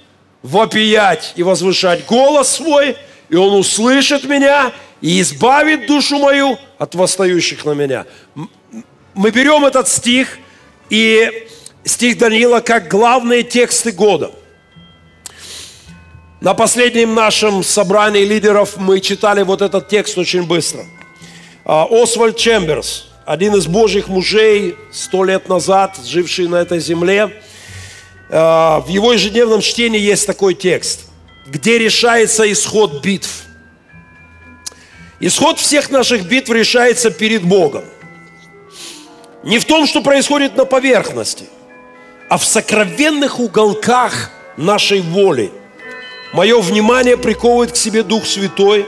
вопиять 0.43 1.33
и 1.37 1.43
возвышать 1.43 2.07
голос 2.07 2.49
свой– 2.49 2.97
и 3.31 3.37
Он 3.37 3.55
услышит 3.55 4.25
меня 4.25 4.73
и 5.01 5.21
избавит 5.21 5.87
душу 5.87 6.19
мою 6.19 6.59
от 6.79 6.95
восстающих 6.95 7.65
на 7.65 7.73
меня. 7.73 8.05
Мы 9.15 9.31
берем 9.31 9.65
этот 9.65 9.89
стих 9.89 10.39
и 10.91 11.47
стих 11.85 12.19
Даниила 12.19 12.61
как 12.61 12.89
главные 12.89 13.45
тексты 13.45 13.93
года. 13.93 14.33
На 16.41 16.55
последнем 16.55 17.15
нашем 17.15 17.63
собрании 17.63 18.25
лидеров 18.25 18.77
мы 18.77 19.01
читали 19.01 19.43
вот 19.43 19.63
этот 19.63 19.89
текст 19.89 20.19
очень 20.19 20.43
быстро. 20.43 20.85
А, 21.65 21.87
Освальд 21.91 22.37
Чемберс, 22.37 23.09
один 23.27 23.55
из 23.55 23.67
божьих 23.67 24.09
мужей 24.09 24.75
сто 24.91 25.23
лет 25.25 25.49
назад, 25.49 25.99
живший 26.05 26.49
на 26.49 26.57
этой 26.57 26.81
земле, 26.81 27.43
а, 28.31 28.81
в 28.81 28.89
его 28.89 29.13
ежедневном 29.13 29.61
чтении 29.61 30.01
есть 30.01 30.27
такой 30.27 30.55
текст 30.55 31.10
где 31.51 31.79
решается 31.79 32.51
исход 32.51 33.03
битв. 33.03 33.45
Исход 35.19 35.59
всех 35.59 35.91
наших 35.91 36.25
битв 36.25 36.51
решается 36.51 37.11
перед 37.11 37.43
Богом. 37.43 37.85
Не 39.43 39.59
в 39.59 39.65
том, 39.65 39.87
что 39.87 40.03
происходит 40.03 40.57
на 40.57 40.65
поверхности, 40.65 41.45
а 42.29 42.39
в 42.39 42.45
сокровенных 42.45 43.41
уголках 43.41 44.31
нашей 44.57 45.01
воли. 45.01 45.51
Мое 46.33 46.61
внимание 46.61 47.17
приковывает 47.17 47.73
к 47.73 47.77
себе 47.77 48.03
Дух 48.03 48.25
Святой. 48.25 48.87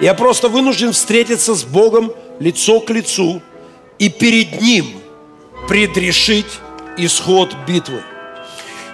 Я 0.00 0.14
просто 0.14 0.48
вынужден 0.48 0.92
встретиться 0.92 1.54
с 1.54 1.62
Богом 1.62 2.12
лицо 2.40 2.80
к 2.80 2.90
лицу 2.90 3.40
и 3.98 4.08
перед 4.08 4.60
Ним 4.60 5.00
предрешить 5.68 6.58
исход 6.96 7.54
битвы. 7.66 8.02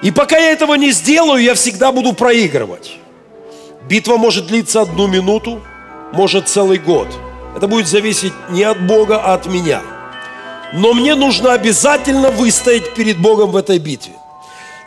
И 0.03 0.11
пока 0.11 0.39
я 0.39 0.53
этого 0.53 0.75
не 0.75 0.93
сделаю, 0.93 1.43
я 1.43 1.55
всегда 1.55 1.91
буду 1.93 2.13
проигрывать. 2.13 2.99
Битва 3.89 4.17
может 4.17 4.47
длиться 4.47 4.83
одну 4.83 5.07
минуту, 5.07 5.63
может 6.13 6.49
целый 6.49 6.79
год. 6.79 7.09
Это 7.57 7.67
будет 7.67 7.89
зависеть 7.89 8.33
не 8.51 8.63
от 8.63 8.81
Бога, 8.87 9.21
а 9.23 9.35
от 9.35 9.47
меня. 9.47 9.83
Но 10.73 10.93
мне 10.93 11.15
нужно 11.15 11.55
обязательно 11.55 12.31
выстоять 12.31 12.95
перед 12.95 13.19
Богом 13.19 13.51
в 13.51 13.57
этой 13.57 13.79
битве. 13.79 14.13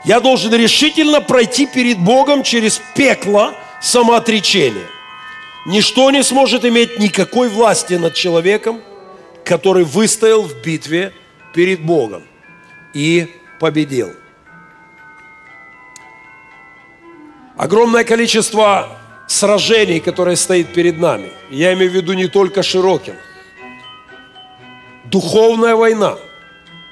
Я 0.06 0.20
должен 0.20 0.54
решительно 0.54 1.22
пройти 1.22 1.66
перед 1.66 2.00
Богом 2.00 2.44
через 2.44 2.82
пекло 2.96 3.54
самоотречения. 3.82 4.88
Ничто 5.66 6.10
не 6.12 6.24
сможет 6.24 6.66
иметь 6.66 6.98
никакой 7.00 7.50
власти 7.50 7.96
над 7.96 8.14
человеком, 8.14 8.82
который 9.44 9.84
выстоял 9.84 10.44
в 10.44 10.62
битве 10.62 11.14
перед 11.54 11.82
Богом 11.82 12.24
и 12.94 13.28
победил. 13.60 14.12
Огромное 17.58 18.04
количество 18.04 18.88
сражений, 19.28 20.00
которые 20.00 20.36
стоит 20.36 20.74
перед 20.74 21.00
нами. 21.00 21.32
Я 21.50 21.74
имею 21.74 21.92
в 21.92 21.96
виду 21.96 22.14
не 22.14 22.28
только 22.28 22.64
Широкин. 22.64 23.16
Духовная 25.06 25.76
война 25.76 26.18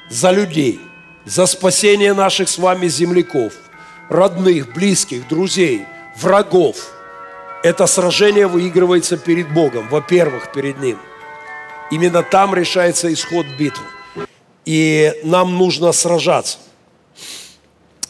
за 0.10 0.32
людей, 0.32 0.80
за 1.26 1.46
спасение 1.46 2.14
наших 2.14 2.50
с 2.50 2.58
вами 2.58 2.88
земляков, 2.88 3.54
родных, 4.10 4.74
близких, 4.74 5.28
друзей, 5.28 5.86
врагов. 6.18 6.76
Это 7.64 7.88
сражение 7.88 8.48
выигрывается 8.48 9.18
перед 9.18 9.54
Богом, 9.54 9.88
во-первых, 9.90 10.52
перед 10.54 10.80
Ним. 10.80 10.98
Именно 11.92 12.24
там 12.24 12.54
решается 12.56 13.12
исход 13.12 13.46
битвы. 13.58 13.86
И 14.66 15.14
нам 15.24 15.58
нужно 15.58 15.92
сражаться. 15.92 16.60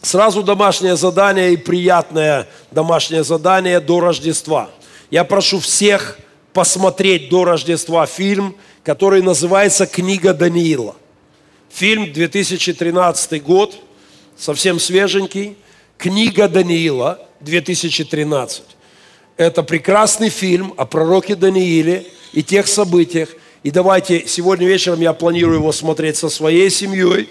Сразу 0.01 0.43
домашнее 0.43 0.95
задание 0.95 1.53
и 1.53 1.57
приятное 1.57 2.47
домашнее 2.71 3.23
задание 3.23 3.79
до 3.79 3.99
Рождества. 3.99 4.69
Я 5.11 5.23
прошу 5.23 5.59
всех 5.59 6.17
посмотреть 6.53 7.29
до 7.29 7.43
Рождества 7.43 8.05
фильм, 8.05 8.55
который 8.83 9.21
называется 9.21 9.85
«Книга 9.85 10.33
Даниила». 10.33 10.95
Фильм 11.69 12.11
2013 12.13 13.43
год, 13.43 13.75
совсем 14.37 14.79
свеженький. 14.79 15.57
«Книга 15.97 16.47
Даниила» 16.47 17.19
2013. 17.41 18.63
Это 19.35 19.63
прекрасный 19.63 20.29
фильм 20.29 20.73
о 20.77 20.85
пророке 20.85 21.35
Данииле 21.35 22.05
и 22.31 22.41
тех 22.41 22.67
событиях. 22.67 23.29
И 23.63 23.71
давайте, 23.71 24.25
сегодня 24.27 24.65
вечером 24.65 25.01
я 25.01 25.11
планирую 25.11 25.57
его 25.59 25.71
смотреть 25.73 26.15
со 26.15 26.29
своей 26.29 26.69
семьей. 26.69 27.29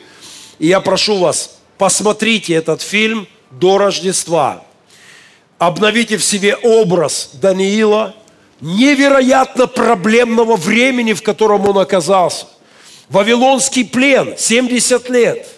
И 0.59 0.67
я 0.67 0.81
прошу 0.81 1.19
вас, 1.19 1.58
Посмотрите 1.79 2.55
этот 2.55 2.83
фильм 2.83 3.29
до 3.53 3.79
Рождества. 3.79 4.65
Обновите 5.59 6.17
в 6.17 6.25
себе 6.25 6.57
образ 6.57 7.31
Даниила, 7.35 8.15
невероятно 8.61 9.67
проблемного 9.69 10.57
времени, 10.57 11.13
в 11.13 11.23
котором 11.23 11.67
он 11.69 11.79
оказался. 11.79 12.47
Вавилонский 13.09 13.85
плен, 13.85 14.35
70 14.37 15.09
лет. 15.09 15.49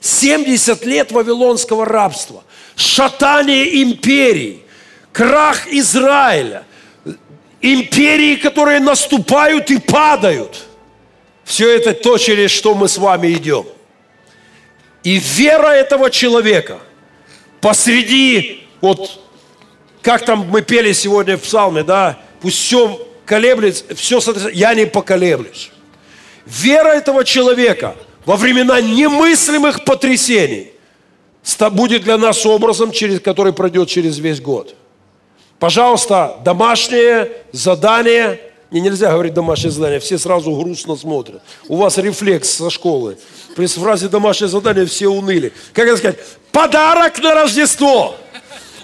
70 0.00 0.84
лет 0.84 1.10
вавилонского 1.10 1.84
рабства. 1.84 2.44
Шатание 2.76 3.82
империй, 3.82 4.62
крах 5.12 5.66
Израиля, 5.68 6.64
империи, 7.60 8.36
которые 8.36 8.80
наступают 8.80 9.70
и 9.70 9.78
падают. 9.78 10.66
Все 11.44 11.74
это 11.74 11.94
то, 11.94 12.18
через 12.18 12.50
что 12.50 12.74
мы 12.74 12.88
с 12.88 12.98
вами 12.98 13.32
идем. 13.32 13.66
И 15.06 15.20
вера 15.20 15.68
этого 15.68 16.10
человека 16.10 16.80
посреди, 17.60 18.66
вот 18.80 19.20
как 20.02 20.24
там 20.24 20.48
мы 20.50 20.62
пели 20.62 20.90
сегодня 20.90 21.36
в 21.36 21.42
псалме, 21.42 21.84
да, 21.84 22.18
пусть 22.40 22.58
все 22.58 23.08
колеблется, 23.24 23.84
все, 23.94 24.20
я 24.52 24.74
не 24.74 24.84
поколеблюсь. 24.84 25.70
Вера 26.44 26.88
этого 26.88 27.24
человека 27.24 27.94
во 28.24 28.34
времена 28.34 28.80
немыслимых 28.80 29.84
потрясений 29.84 30.72
будет 31.70 32.02
для 32.02 32.18
нас 32.18 32.44
образом, 32.44 32.90
через 32.90 33.20
который 33.20 33.52
пройдет 33.52 33.88
через 33.88 34.18
весь 34.18 34.40
год. 34.40 34.74
Пожалуйста, 35.60 36.38
домашнее 36.44 37.30
задание. 37.52 38.40
Не 38.70 38.80
нельзя 38.80 39.12
говорить 39.12 39.34
домашнее 39.34 39.70
задание, 39.70 40.00
все 40.00 40.18
сразу 40.18 40.50
грустно 40.52 40.96
смотрят. 40.96 41.40
У 41.68 41.76
вас 41.76 41.98
рефлекс 41.98 42.50
со 42.50 42.68
школы. 42.68 43.16
При 43.54 43.66
фразе 43.66 44.08
домашнее 44.08 44.48
задание 44.48 44.86
все 44.86 45.06
уныли. 45.08 45.52
Как 45.72 45.86
это 45.86 45.96
сказать? 45.96 46.18
Подарок 46.50 47.18
на 47.20 47.34
Рождество. 47.34 48.16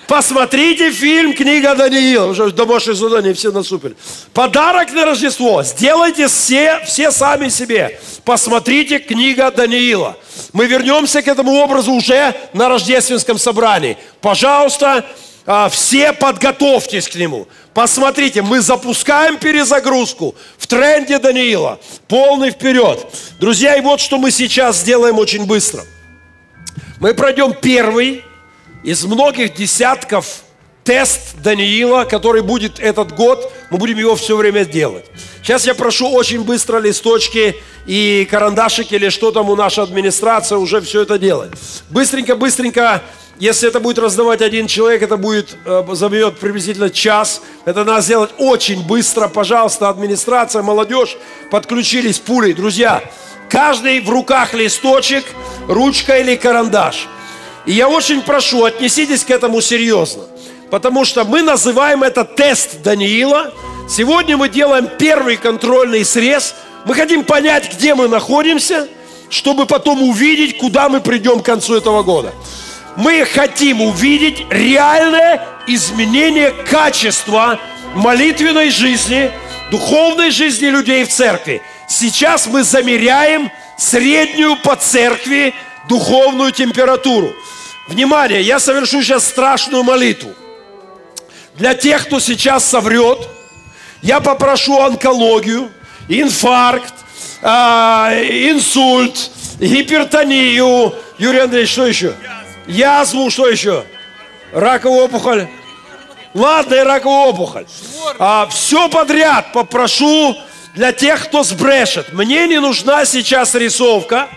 Посмотрите 0.06 0.90
фильм 0.90 1.32
«Книга 1.32 1.74
Даниила». 1.74 2.26
Уже 2.26 2.50
домашнее 2.52 2.94
задание 2.94 3.34
все 3.34 3.50
насупили. 3.50 3.96
Подарок 4.34 4.92
на 4.92 5.06
Рождество. 5.06 5.62
Сделайте 5.62 6.28
все, 6.28 6.80
все 6.84 7.10
сами 7.10 7.48
себе. 7.48 7.98
Посмотрите 8.24 8.98
«Книга 8.98 9.50
Даниила». 9.50 10.16
Мы 10.52 10.66
вернемся 10.66 11.22
к 11.22 11.28
этому 11.28 11.54
образу 11.54 11.92
уже 11.92 12.34
на 12.52 12.68
рождественском 12.68 13.38
собрании. 13.38 13.96
Пожалуйста, 14.20 15.04
а, 15.46 15.68
все 15.68 16.12
подготовьтесь 16.12 17.08
к 17.08 17.14
нему. 17.14 17.48
Посмотрите, 17.74 18.42
мы 18.42 18.60
запускаем 18.60 19.38
перезагрузку 19.38 20.34
в 20.58 20.66
тренде 20.66 21.18
Даниила. 21.18 21.80
Полный 22.06 22.50
вперед. 22.50 23.06
Друзья, 23.40 23.76
и 23.76 23.80
вот 23.80 24.00
что 24.00 24.18
мы 24.18 24.30
сейчас 24.30 24.78
сделаем 24.78 25.18
очень 25.18 25.46
быстро. 25.46 25.82
Мы 27.00 27.14
пройдем 27.14 27.54
первый 27.54 28.24
из 28.84 29.04
многих 29.04 29.54
десятков 29.54 30.42
тест 30.84 31.36
Даниила, 31.42 32.04
который 32.04 32.42
будет 32.42 32.78
этот 32.78 33.12
год, 33.14 33.52
мы 33.70 33.78
будем 33.78 33.96
его 33.98 34.16
все 34.16 34.36
время 34.36 34.64
делать. 34.64 35.06
Сейчас 35.42 35.66
я 35.66 35.74
прошу 35.74 36.10
очень 36.10 36.42
быстро 36.42 36.78
листочки 36.78 37.56
и 37.86 38.26
карандашики 38.30 38.94
или 38.94 39.08
что 39.08 39.30
там 39.30 39.48
у 39.48 39.56
нашей 39.56 39.82
администрации 39.82 40.56
уже 40.56 40.80
все 40.80 41.02
это 41.02 41.18
делает. 41.18 41.52
Быстренько, 41.90 42.36
быстренько, 42.36 43.02
если 43.44 43.68
это 43.68 43.80
будет 43.80 43.98
раздавать 43.98 44.40
один 44.40 44.66
человек, 44.66 45.02
это 45.02 45.16
будет, 45.16 45.56
э, 45.64 45.84
займет 45.92 46.38
приблизительно 46.38 46.90
час. 46.90 47.42
Это 47.64 47.84
надо 47.84 48.02
сделать 48.02 48.30
очень 48.38 48.86
быстро. 48.86 49.28
Пожалуйста, 49.28 49.88
администрация, 49.88 50.62
молодежь, 50.62 51.16
подключились 51.50 52.18
пулей. 52.18 52.52
Друзья, 52.52 53.02
каждый 53.50 54.00
в 54.00 54.08
руках 54.08 54.54
листочек, 54.54 55.24
ручка 55.68 56.18
или 56.18 56.36
карандаш– 56.36 57.08
и 57.66 57.72
я 57.72 57.88
очень 57.88 58.22
прошу, 58.22 58.64
отнеситесь 58.64 59.24
к 59.24 59.30
этому 59.30 59.60
серьезно. 59.60 60.24
Потому 60.70 61.04
что 61.04 61.24
мы 61.24 61.42
называем 61.42 62.02
это 62.02 62.24
тест 62.24 62.82
Даниила. 62.82 63.52
Сегодня 63.88 64.36
мы 64.36 64.48
делаем 64.48 64.88
первый 64.98 65.36
контрольный 65.36 66.04
срез. 66.04 66.54
Мы 66.86 66.94
хотим 66.94 67.24
понять, 67.24 67.72
где 67.74 67.94
мы 67.94 68.08
находимся, 68.08 68.88
чтобы 69.28 69.66
потом 69.66 70.02
увидеть, 70.02 70.58
куда 70.58 70.88
мы 70.88 71.00
придем 71.00 71.40
к 71.40 71.44
концу 71.44 71.76
этого 71.76 72.02
года. 72.02 72.32
Мы 72.96 73.24
хотим 73.24 73.80
увидеть 73.80 74.44
реальное 74.50 75.42
изменение 75.66 76.50
качества 76.50 77.58
молитвенной 77.94 78.70
жизни, 78.70 79.30
духовной 79.70 80.30
жизни 80.30 80.66
людей 80.66 81.04
в 81.04 81.08
церкви. 81.08 81.62
Сейчас 81.88 82.46
мы 82.46 82.62
замеряем 82.62 83.50
среднюю 83.78 84.56
по 84.56 84.76
церкви 84.76 85.54
духовную 85.88 86.52
температуру. 86.52 87.34
Внимание, 87.88 88.42
я 88.42 88.60
совершу 88.60 89.02
сейчас 89.02 89.26
страшную 89.26 89.82
молитву. 89.82 90.32
Для 91.54 91.74
тех, 91.74 92.06
кто 92.06 92.20
сейчас 92.20 92.64
соврет, 92.64 93.18
я 94.02 94.20
попрошу 94.20 94.80
онкологию, 94.80 95.70
инфаркт, 96.08 96.94
э, 97.42 97.46
инсульт, 98.50 99.30
гипертонию. 99.58 100.94
Юрий 101.18 101.40
Андреевич, 101.40 101.72
что 101.72 101.86
еще? 101.86 102.14
Язву, 102.66 103.30
что 103.30 103.48
еще? 103.48 103.84
Раковую 104.52 105.04
опухоль. 105.04 105.48
Ладно, 106.34 106.74
и 106.74 106.80
раковую 106.80 107.28
опухоль. 107.30 107.66
А, 108.18 108.46
все 108.46 108.88
подряд 108.88 109.52
попрошу 109.52 110.36
для 110.74 110.92
тех, 110.92 111.24
кто 111.24 111.42
сбрешет. 111.42 112.12
Мне 112.12 112.46
не 112.46 112.58
нужна 112.60 113.04
сейчас 113.04 113.54
рисовка. 113.54 114.28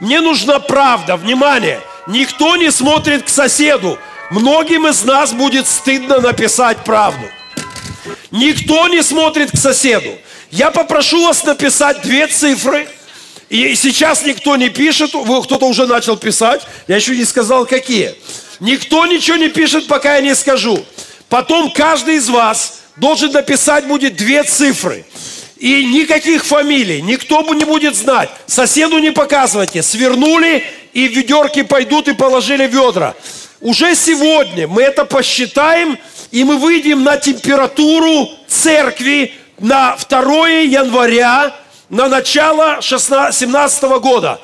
Мне 0.00 0.20
нужна 0.20 0.58
правда. 0.58 1.16
Внимание. 1.16 1.80
Никто 2.06 2.56
не 2.56 2.70
смотрит 2.70 3.24
к 3.24 3.28
соседу. 3.28 3.98
Многим 4.30 4.86
из 4.86 5.04
нас 5.04 5.32
будет 5.32 5.66
стыдно 5.66 6.20
написать 6.20 6.78
правду. 6.84 7.26
Никто 8.30 8.88
не 8.88 9.02
смотрит 9.02 9.50
к 9.50 9.56
соседу. 9.56 10.10
Я 10.50 10.70
попрошу 10.70 11.26
вас 11.26 11.44
написать 11.44 12.02
две 12.02 12.26
цифры. 12.26 12.88
И 13.48 13.74
сейчас 13.74 14.24
никто 14.24 14.56
не 14.56 14.68
пишет, 14.68 15.10
кто-то 15.10 15.66
уже 15.66 15.86
начал 15.86 16.16
писать, 16.16 16.62
я 16.86 16.96
еще 16.96 17.16
не 17.16 17.24
сказал 17.24 17.64
какие. 17.66 18.14
Никто 18.60 19.06
ничего 19.06 19.36
не 19.36 19.48
пишет, 19.48 19.86
пока 19.86 20.16
я 20.16 20.20
не 20.20 20.34
скажу. 20.34 20.84
Потом 21.28 21.70
каждый 21.70 22.16
из 22.16 22.28
вас 22.28 22.80
должен 22.96 23.32
написать 23.32 23.86
будет 23.86 24.16
две 24.16 24.42
цифры. 24.42 25.04
И 25.56 25.84
никаких 25.86 26.44
фамилий, 26.44 27.02
никто 27.02 27.42
не 27.54 27.64
будет 27.64 27.96
знать. 27.96 28.30
Соседу 28.46 28.98
не 28.98 29.10
показывайте. 29.10 29.82
Свернули 29.82 30.62
и 30.92 31.08
ведерки 31.08 31.62
пойдут 31.62 32.08
и 32.08 32.14
положили 32.14 32.66
ведра. 32.66 33.14
Уже 33.60 33.94
сегодня 33.96 34.68
мы 34.68 34.82
это 34.82 35.04
посчитаем, 35.04 35.98
и 36.30 36.44
мы 36.44 36.58
выйдем 36.58 37.02
на 37.02 37.16
температуру 37.16 38.30
церкви 38.46 39.32
на 39.58 39.96
2 40.08 40.48
января, 40.48 41.56
на 41.88 42.08
начало 42.08 42.80
2017 42.80 43.82
года. 44.00 44.40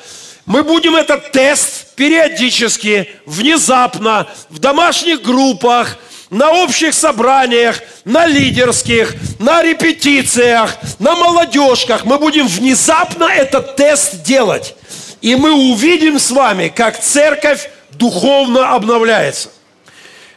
Мы 0.46 0.62
будем 0.62 0.94
этот 0.94 1.32
тест 1.32 1.94
периодически, 1.94 3.08
внезапно, 3.24 4.26
в 4.50 4.58
домашних 4.58 5.22
группах, 5.22 5.96
на 6.30 6.50
общих 6.50 6.94
собраниях, 6.94 7.80
на 8.04 8.26
лидерских, 8.26 9.14
на 9.38 9.62
репетициях, 9.62 10.76
на 10.98 11.14
молодежках. 11.14 12.04
Мы 12.04 12.18
будем 12.18 12.46
внезапно 12.46 13.24
этот 13.24 13.76
тест 13.76 14.22
делать. 14.22 14.74
И 15.20 15.36
мы 15.36 15.52
увидим 15.52 16.18
с 16.18 16.30
вами, 16.30 16.68
как 16.68 17.00
церковь 17.00 17.70
духовно 17.92 18.74
обновляется. 18.74 19.48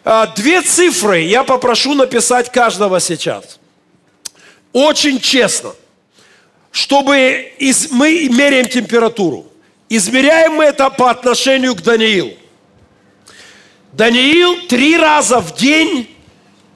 А, 0.06 0.28
две 0.28 0.62
цифры 0.62 1.22
я 1.22 1.44
попрошу 1.44 1.94
написать 1.94 2.52
каждого 2.52 3.02
сейчас. 3.02 3.60
Очень 4.72 5.20
честно, 5.20 5.72
чтобы 6.78 7.54
из, 7.58 7.90
мы 7.90 8.30
меряем 8.30 8.68
температуру. 8.68 9.48
Измеряем 9.90 10.54
мы 10.54 10.66
это 10.66 10.92
по 10.92 11.10
отношению 11.10 11.74
к 11.74 11.82
Даниилу. 11.82 12.34
Даниил 13.94 14.68
три 14.68 14.96
раза 14.96 15.40
в 15.40 15.56
день 15.56 16.08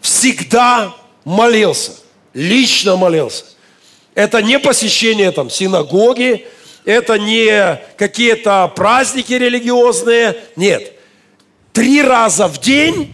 всегда 0.01 0.95
молился, 1.23 1.91
лично 2.33 2.95
молился. 2.95 3.45
Это 4.15 4.41
не 4.41 4.57
посещение 4.57 5.31
там 5.31 5.51
синагоги, 5.51 6.47
это 6.83 7.19
не 7.19 7.79
какие-то 7.95 8.73
праздники 8.75 9.33
религиозные, 9.33 10.35
нет. 10.55 10.93
Три 11.73 12.01
раза 12.01 12.47
в 12.47 12.59
день 12.59 13.13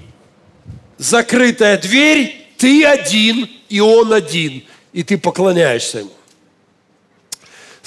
закрытая 0.97 1.77
дверь, 1.77 2.47
ты 2.57 2.85
один, 2.85 3.49
и 3.67 3.81
он 3.81 4.13
один, 4.13 4.63
и 4.93 5.03
ты 5.03 5.17
поклоняешься 5.17 5.99
ему. 5.99 6.16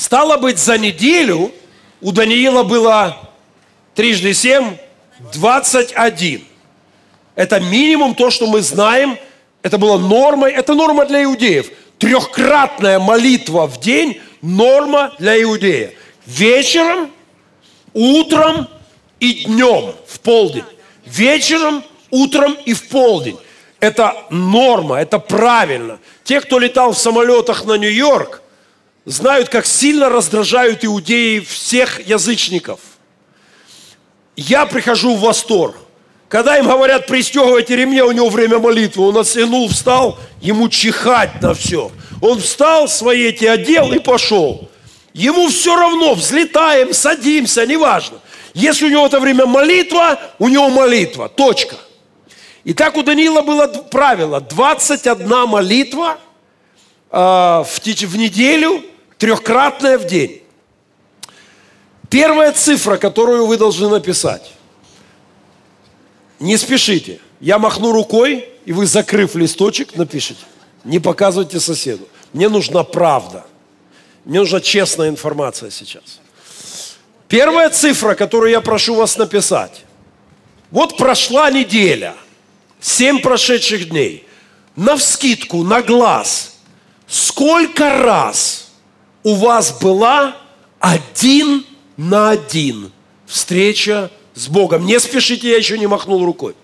Стало 0.00 0.38
быть, 0.38 0.58
за 0.58 0.78
неделю 0.78 1.52
у 2.00 2.10
Даниила 2.10 2.62
было 2.62 3.18
трижды 3.94 4.32
семь, 4.32 4.78
21. 5.34 6.42
Это 7.34 7.60
минимум 7.60 8.14
то, 8.14 8.30
что 8.30 8.46
мы 8.46 8.62
знаем. 8.62 9.18
Это 9.60 9.76
было 9.76 9.98
нормой. 9.98 10.52
Это 10.52 10.72
норма 10.72 11.04
для 11.04 11.24
иудеев. 11.24 11.66
Трехкратная 11.98 12.98
молитва 12.98 13.66
в 13.66 13.78
день– 13.78 14.22
норма 14.40 15.12
для 15.18 15.40
иудея. 15.42 15.92
Вечером, 16.24 17.10
утром 17.92 18.68
и 19.18 19.44
днем 19.44 19.92
в 20.06 20.20
полдень. 20.20 20.64
Вечером, 21.04 21.84
утром 22.10 22.56
и 22.64 22.72
в 22.72 22.88
полдень. 22.88 23.38
Это 23.80 24.16
норма, 24.30 24.96
это 24.96 25.18
правильно. 25.18 25.98
Те, 26.24 26.40
кто 26.40 26.58
летал 26.58 26.94
в 26.94 26.98
самолетах 26.98 27.66
на 27.66 27.74
Нью-Йорк, 27.74 28.40
знают, 29.04 29.48
как 29.48 29.66
сильно 29.66 30.08
раздражают 30.08 30.84
иудеи 30.84 31.40
всех 31.40 32.06
язычников 32.06 32.80
я 34.40 34.66
прихожу 34.66 35.16
в 35.16 35.20
восторг. 35.20 35.76
Когда 36.28 36.56
им 36.58 36.66
говорят, 36.66 37.06
пристегивайте 37.06 37.76
ремни, 37.76 38.00
у 38.02 38.12
него 38.12 38.28
время 38.28 38.58
молитвы. 38.58 39.08
Он 39.08 39.18
оттянул, 39.18 39.68
встал, 39.68 40.18
ему 40.40 40.68
чихать 40.68 41.42
на 41.42 41.54
все. 41.54 41.90
Он 42.22 42.40
встал, 42.40 42.88
свои 42.88 43.24
эти 43.24 43.44
одел 43.44 43.92
и 43.92 43.98
пошел. 43.98 44.70
Ему 45.12 45.48
все 45.48 45.74
равно, 45.76 46.14
взлетаем, 46.14 46.94
садимся, 46.94 47.66
неважно. 47.66 48.18
Если 48.54 48.86
у 48.86 48.88
него 48.88 49.06
это 49.06 49.18
время 49.18 49.44
молитва, 49.44 50.20
у 50.38 50.48
него 50.48 50.70
молитва. 50.70 51.28
Точка. 51.28 51.76
И 52.62 52.72
так 52.72 52.96
у 52.96 53.02
Даниила 53.02 53.42
было 53.42 53.66
правило. 53.66 54.40
21 54.40 55.48
молитва 55.48 56.18
в, 57.10 57.66
в 57.66 58.16
неделю, 58.16 58.84
трехкратная 59.18 59.98
в 59.98 60.06
день. 60.06 60.42
Первая 62.08 62.52
цифра, 62.52 62.96
которую 62.96 63.46
вы 63.46 63.56
должны 63.56 63.88
написать. 63.88 64.52
Не 66.40 66.56
спешите. 66.56 67.20
Я 67.40 67.58
махну 67.58 67.92
рукой, 67.92 68.48
и 68.64 68.72
вы, 68.72 68.86
закрыв 68.86 69.34
листочек, 69.34 69.96
напишите. 69.96 70.40
Не 70.84 70.98
показывайте 70.98 71.60
соседу. 71.60 72.08
Мне 72.32 72.48
нужна 72.48 72.82
правда. 72.84 73.44
Мне 74.24 74.40
нужна 74.40 74.60
честная 74.60 75.08
информация 75.08 75.70
сейчас. 75.70 76.20
Первая 77.28 77.70
цифра, 77.70 78.14
которую 78.14 78.50
я 78.50 78.60
прошу 78.60 78.94
вас 78.94 79.16
написать. 79.16 79.84
Вот 80.70 80.96
прошла 80.96 81.50
неделя, 81.50 82.14
семь 82.80 83.20
прошедших 83.20 83.88
дней. 83.88 84.26
На 84.76 84.96
вскидку, 84.96 85.62
на 85.62 85.82
глаз, 85.82 86.58
сколько 87.10 87.98
раз 87.98 88.70
у 89.24 89.34
вас 89.34 89.78
была 89.80 90.36
один 90.78 91.66
на 91.96 92.30
один 92.30 92.92
встреча 93.26 94.10
с 94.34 94.46
Богом? 94.48 94.86
Не 94.86 94.98
спешите, 95.00 95.50
я 95.50 95.56
еще 95.56 95.76
не 95.76 95.88
махнул 95.88 96.24
рукой. 96.24 96.54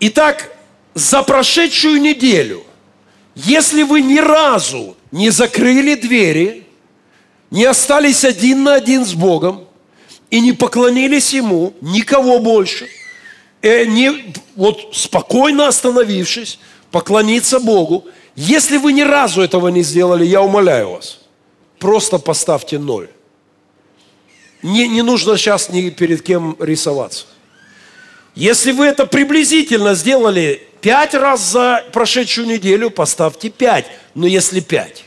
Итак, 0.00 0.54
за 0.92 1.22
прошедшую 1.22 2.00
неделю, 2.00 2.62
если 3.34 3.82
вы 3.82 4.02
ни 4.02 4.18
разу 4.18 4.96
не 5.10 5.30
закрыли 5.30 5.94
двери, 5.94 6.66
не 7.50 7.64
остались 7.64 8.24
один 8.24 8.64
на 8.64 8.74
один 8.74 9.06
с 9.06 9.14
Богом 9.14 9.66
и 10.30 10.40
не 10.40 10.52
поклонились 10.52 11.32
Ему, 11.32 11.72
никого 11.80 12.38
больше, 12.38 12.88
э, 13.62 13.86
не, 13.86 14.34
вот 14.56 14.90
спокойно 14.92 15.68
остановившись, 15.68 16.58
поклониться 16.90 17.60
Богу, 17.60 18.04
если 18.36 18.78
вы 18.78 18.92
ни 18.92 19.02
разу 19.02 19.42
этого 19.42 19.68
не 19.68 19.82
сделали, 19.82 20.24
я 20.24 20.42
умоляю 20.42 20.90
вас, 20.90 21.20
просто 21.78 22.18
поставьте 22.18 22.78
ноль. 22.78 23.08
Не, 24.62 24.88
не 24.88 25.02
нужно 25.02 25.36
сейчас 25.36 25.68
ни 25.68 25.90
перед 25.90 26.22
кем 26.22 26.56
рисоваться. 26.58 27.26
Если 28.34 28.72
вы 28.72 28.86
это 28.86 29.06
приблизительно 29.06 29.94
сделали 29.94 30.66
пять 30.80 31.14
раз 31.14 31.40
за 31.42 31.84
прошедшую 31.92 32.48
неделю, 32.48 32.90
поставьте 32.90 33.50
пять. 33.50 33.86
Но 34.14 34.26
если 34.26 34.60
пять. 34.60 35.04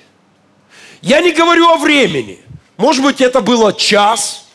Я 1.01 1.21
не 1.21 1.31
говорю 1.31 1.67
о 1.67 1.77
времени. 1.77 2.39
Может 2.77 3.03
быть, 3.03 3.21
это 3.21 3.41
было 3.41 3.73
час, 3.73 4.47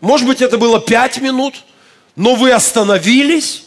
может 0.00 0.26
быть, 0.26 0.40
это 0.40 0.56
было 0.56 0.80
пять 0.80 1.20
минут, 1.20 1.64
но 2.14 2.36
вы 2.36 2.52
остановились, 2.52 3.64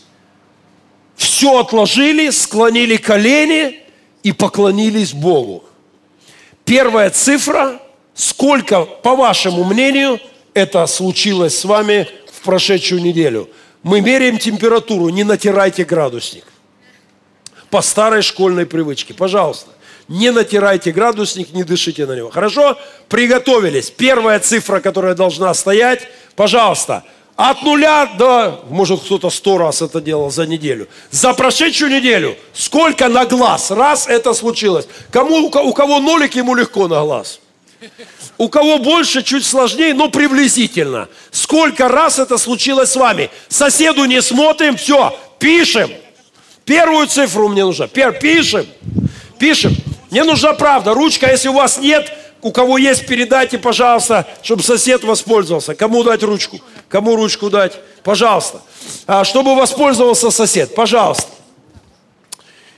все 1.16 1.60
отложили, 1.60 2.30
склонили 2.30 2.96
колени 2.96 3.84
и 4.24 4.32
поклонились 4.32 5.14
Богу. 5.14 5.64
Первая 6.66 7.10
цифра, 7.10 7.80
сколько, 8.14 8.86
по 8.86 9.16
вашему 9.16 9.64
мнению, 9.64 10.20
это 10.54 10.86
случилось 10.88 11.58
с 11.58 11.66
вами 11.66 12.08
в 12.32 12.42
прошедшую 12.42 13.02
неделю– 13.02 13.50
мы 13.84 14.02
меряем 14.02 14.38
температуру, 14.38 15.10
не 15.10 15.24
натирайте 15.24 15.86
градусник. 15.86 16.44
По 17.70 17.82
старой 17.82 18.22
школьной 18.22 18.66
привычке. 18.66 19.14
Пожалуйста, 19.14 19.72
не 20.08 20.32
натирайте 20.32 20.92
градусник, 20.92 21.54
не 21.54 21.64
дышите 21.64 22.06
на 22.06 22.16
него. 22.16 22.30
Хорошо? 22.30 22.78
Приготовились. 23.08 23.90
Первая 23.90 24.40
цифра, 24.40 24.80
которая 24.80 25.16
должна 25.16 25.54
стоять, 25.54 26.08
пожалуйста, 26.36 27.04
от 27.40 27.64
нуля 27.64 28.06
до, 28.18 28.66
может 28.70 29.00
кто-то 29.00 29.30
сто 29.30 29.58
раз 29.58 29.82
это 29.82 30.02
делал 30.02 30.30
за 30.30 30.46
неделю. 30.46 30.90
За 31.10 31.34
прошедшую 31.34 31.90
неделю 31.90 32.36
сколько 32.52 33.08
на 33.08 33.26
глаз? 33.26 33.72
Раз 33.72 34.08
это 34.08 34.34
случилось. 34.34 34.90
Кому, 35.10 35.48
у 35.48 35.74
кого 35.74 36.00
нолик, 36.00 36.36
ему 36.36 36.54
легко 36.54 36.90
на 36.90 37.02
глаз. 37.02 37.40
У 38.38 38.50
кого 38.50 38.78
больше, 38.80 39.24
чуть 39.24 39.46
сложнее, 39.46 39.94
но 39.94 40.10
приблизительно. 40.10 41.08
Сколько 41.32 41.88
раз 41.88 42.20
это 42.20 42.38
случилось 42.38 42.92
с 42.92 42.98
вами? 42.98 43.30
Соседу 43.48 44.04
не 44.04 44.22
смотрим, 44.22 44.76
все, 44.76 45.18
пишем. 45.40 45.90
Первую 46.66 47.08
цифру 47.08 47.48
мне 47.48 47.64
нужна. 47.64 47.88
Пер, 47.88 48.20
пишем. 48.20 48.66
Пишем. 49.38 49.78
Мне 50.12 50.26
нужна 50.26 50.52
правда. 50.52 50.94
Ручка, 50.94 51.32
если 51.32 51.48
у 51.48 51.54
вас 51.54 51.78
нет, 51.78 52.12
у 52.42 52.52
кого 52.52 52.78
есть, 52.78 53.06
передайте, 53.06 53.58
пожалуйста, 53.58 54.26
чтобы 54.42 54.64
сосед 54.64 55.04
воспользовался. 55.04 55.76
Кому 55.76 56.04
дать 56.04 56.24
ручку? 56.24 56.60
Кому 56.88 57.16
ручку 57.16 57.50
дать? 57.50 57.74
Пожалуйста. 58.04 58.62
А, 59.08 59.24
чтобы 59.24 59.56
воспользовался 59.56 60.32
сосед. 60.32 60.74
Пожалуйста. 60.74 61.28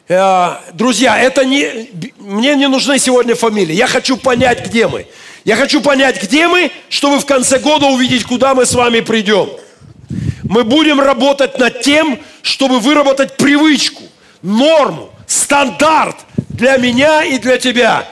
Э, 0.07 0.55
друзья, 0.73 1.17
это 1.19 1.45
не, 1.45 1.89
мне 2.17 2.55
не 2.55 2.67
нужны 2.67 2.97
сегодня 2.97 3.35
фамилии. 3.35 3.73
Я 3.73 3.87
хочу 3.87 4.17
понять, 4.17 4.65
где 4.65 4.87
мы. 4.87 5.07
Я 5.45 5.55
хочу 5.55 5.81
понять, 5.81 6.21
где 6.21 6.47
мы, 6.47 6.71
чтобы 6.89 7.19
в 7.19 7.25
конце 7.25 7.59
года 7.59 7.85
увидеть, 7.85 8.25
куда 8.25 8.53
мы 8.53 8.65
с 8.65 8.73
вами 8.73 8.99
придем. 8.99 9.49
Мы 10.43 10.63
будем 10.63 10.99
работать 10.99 11.57
над 11.57 11.81
тем, 11.81 12.19
чтобы 12.41 12.79
выработать 12.79 13.37
привычку, 13.37 14.03
норму, 14.41 15.09
стандарт 15.27 16.17
для 16.49 16.77
меня 16.77 17.23
и 17.23 17.37
для 17.37 17.57
тебя. 17.57 18.05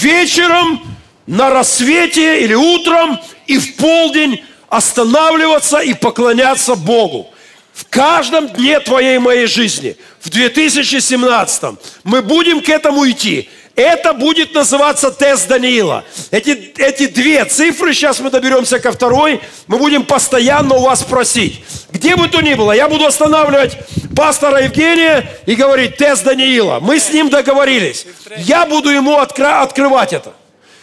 Вечером, 0.00 0.80
на 1.26 1.50
рассвете 1.50 2.42
или 2.42 2.54
утром 2.54 3.18
и 3.46 3.58
в 3.58 3.76
полдень 3.76 4.44
останавливаться 4.68 5.78
и 5.78 5.94
поклоняться 5.94 6.74
Богу. 6.74 7.30
В 7.72 7.84
каждом 7.90 8.48
дне 8.48 8.80
твоей 8.80 9.18
моей 9.18 9.46
жизни, 9.46 9.96
в 10.20 10.30
2017 10.30 11.78
мы 12.04 12.22
будем 12.22 12.60
к 12.60 12.68
этому 12.68 13.08
идти. 13.08 13.50
Это 13.74 14.14
будет 14.14 14.54
называться 14.54 15.10
тест 15.10 15.48
Даниила. 15.48 16.02
Эти, 16.30 16.72
эти 16.78 17.08
две 17.08 17.44
цифры, 17.44 17.92
сейчас 17.92 18.20
мы 18.20 18.30
доберемся 18.30 18.78
ко 18.78 18.90
второй, 18.90 19.42
мы 19.66 19.76
будем 19.76 20.04
постоянно 20.04 20.76
у 20.76 20.80
вас 20.80 21.02
просить. 21.02 21.62
Где 21.92 22.16
бы 22.16 22.28
то 22.28 22.40
ни 22.40 22.54
было, 22.54 22.72
я 22.72 22.88
буду 22.88 23.04
останавливать 23.04 23.76
пастора 24.16 24.62
Евгения 24.62 25.30
и 25.44 25.54
говорить, 25.54 25.98
тест 25.98 26.24
Даниила. 26.24 26.80
Мы 26.80 26.98
с 26.98 27.12
ним 27.12 27.28
договорились. 27.28 28.06
Я 28.38 28.64
буду 28.64 28.88
ему 28.88 29.18
открывать 29.18 30.14
это. 30.14 30.32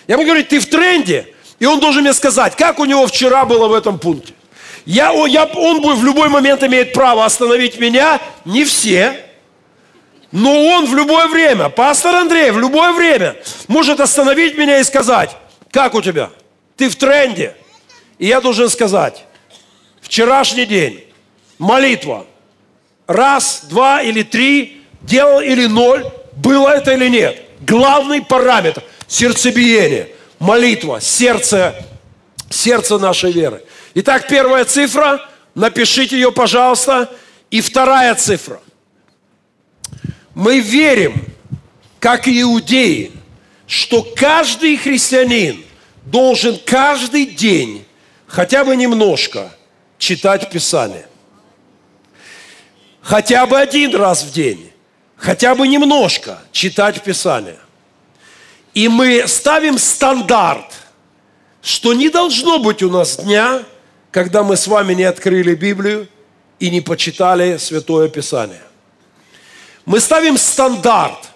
Я 0.07 0.17
буду 0.17 0.27
говорить, 0.27 0.49
ты 0.49 0.59
в 0.59 0.65
тренде? 0.65 1.27
И 1.59 1.65
он 1.65 1.79
должен 1.79 2.01
мне 2.01 2.13
сказать, 2.13 2.55
как 2.55 2.79
у 2.79 2.85
него 2.85 3.07
вчера 3.07 3.45
было 3.45 3.67
в 3.67 3.73
этом 3.73 3.99
пункте. 3.99 4.33
Я, 4.85 5.11
я, 5.27 5.45
он 5.45 5.79
в 5.95 6.03
любой 6.03 6.27
момент 6.27 6.61
имеет 6.63 6.93
право 6.93 7.23
остановить 7.23 7.79
меня, 7.79 8.19
не 8.43 8.65
все, 8.65 9.17
но 10.31 10.65
он 10.65 10.85
в 10.87 10.95
любое 10.95 11.27
время, 11.27 11.69
пастор 11.69 12.15
Андрей, 12.15 12.51
в 12.51 12.59
любое 12.59 12.91
время 12.91 13.37
может 13.67 14.01
остановить 14.01 14.57
меня 14.57 14.79
и 14.79 14.83
сказать, 14.83 15.29
как 15.71 15.93
у 15.93 16.01
тебя? 16.01 16.31
Ты 16.75 16.89
в 16.89 16.95
тренде. 16.95 17.55
И 18.17 18.27
я 18.27 18.41
должен 18.41 18.69
сказать, 18.69 19.23
вчерашний 20.01 20.65
день, 20.65 21.05
молитва, 21.59 22.25
раз, 23.07 23.65
два 23.69 24.01
или 24.01 24.23
три, 24.23 24.81
делал 25.01 25.39
или 25.39 25.67
ноль, 25.67 26.05
было 26.35 26.69
это 26.69 26.91
или 26.91 27.07
нет. 27.07 27.41
Главный 27.61 28.21
параметр– 28.21 28.83
сердцебиение, 29.13 30.10
молитва, 30.39 30.99
сердце, 31.02 31.76
сердце 32.49 32.97
нашей 32.97 33.32
веры. 33.32 33.63
Итак, 33.95 34.28
первая 34.28 34.65
цифра, 34.65 35.21
напишите 35.56 36.15
ее, 36.15 36.32
пожалуйста. 36.32 37.10
И 37.49 37.62
вторая 37.62 38.15
цифра– 38.15 38.60
мы 40.34 40.60
верим, 40.60 41.26
как 41.99 42.28
и 42.28 42.41
иудеи, 42.41 43.12
что 43.67 44.02
каждый 44.15 44.78
христианин 44.78 45.63
должен 46.06 46.60
каждый 46.65 47.26
день 47.26 47.86
хотя 48.28 48.65
бы 48.65 48.76
немножко 48.76 49.56
читать 49.97 50.49
Писание. 50.49 51.06
Хотя 53.02 53.45
бы 53.45 53.60
один 53.60 53.95
раз 53.95 54.23
в 54.23 54.32
день, 54.32 54.71
хотя 55.15 55.56
бы 55.56 55.67
немножко 55.67 56.39
читать 56.52 57.04
Писание. 57.04 57.58
И 58.73 58.88
мы 58.88 59.27
ставим 59.27 59.77
стандарт, 59.77 60.65
что 61.62 61.93
не 61.93 62.09
должно 62.09 62.59
быть 62.59 62.81
у 62.81 62.89
нас 62.89 63.17
дня, 63.17 63.63
когда 64.12 64.43
мы 64.43 64.57
с 64.57 64.67
вами 64.67 64.93
не 64.93 65.03
открыли 65.03 65.53
Библию 65.53 66.07
и 66.59 66.69
не 66.69 66.81
почитали 66.81 67.57
Святое 67.57 68.09
Писание. 68.09 68.62
Мы 69.86 69.99
ставим 69.99 70.38
стандарт 70.38 71.29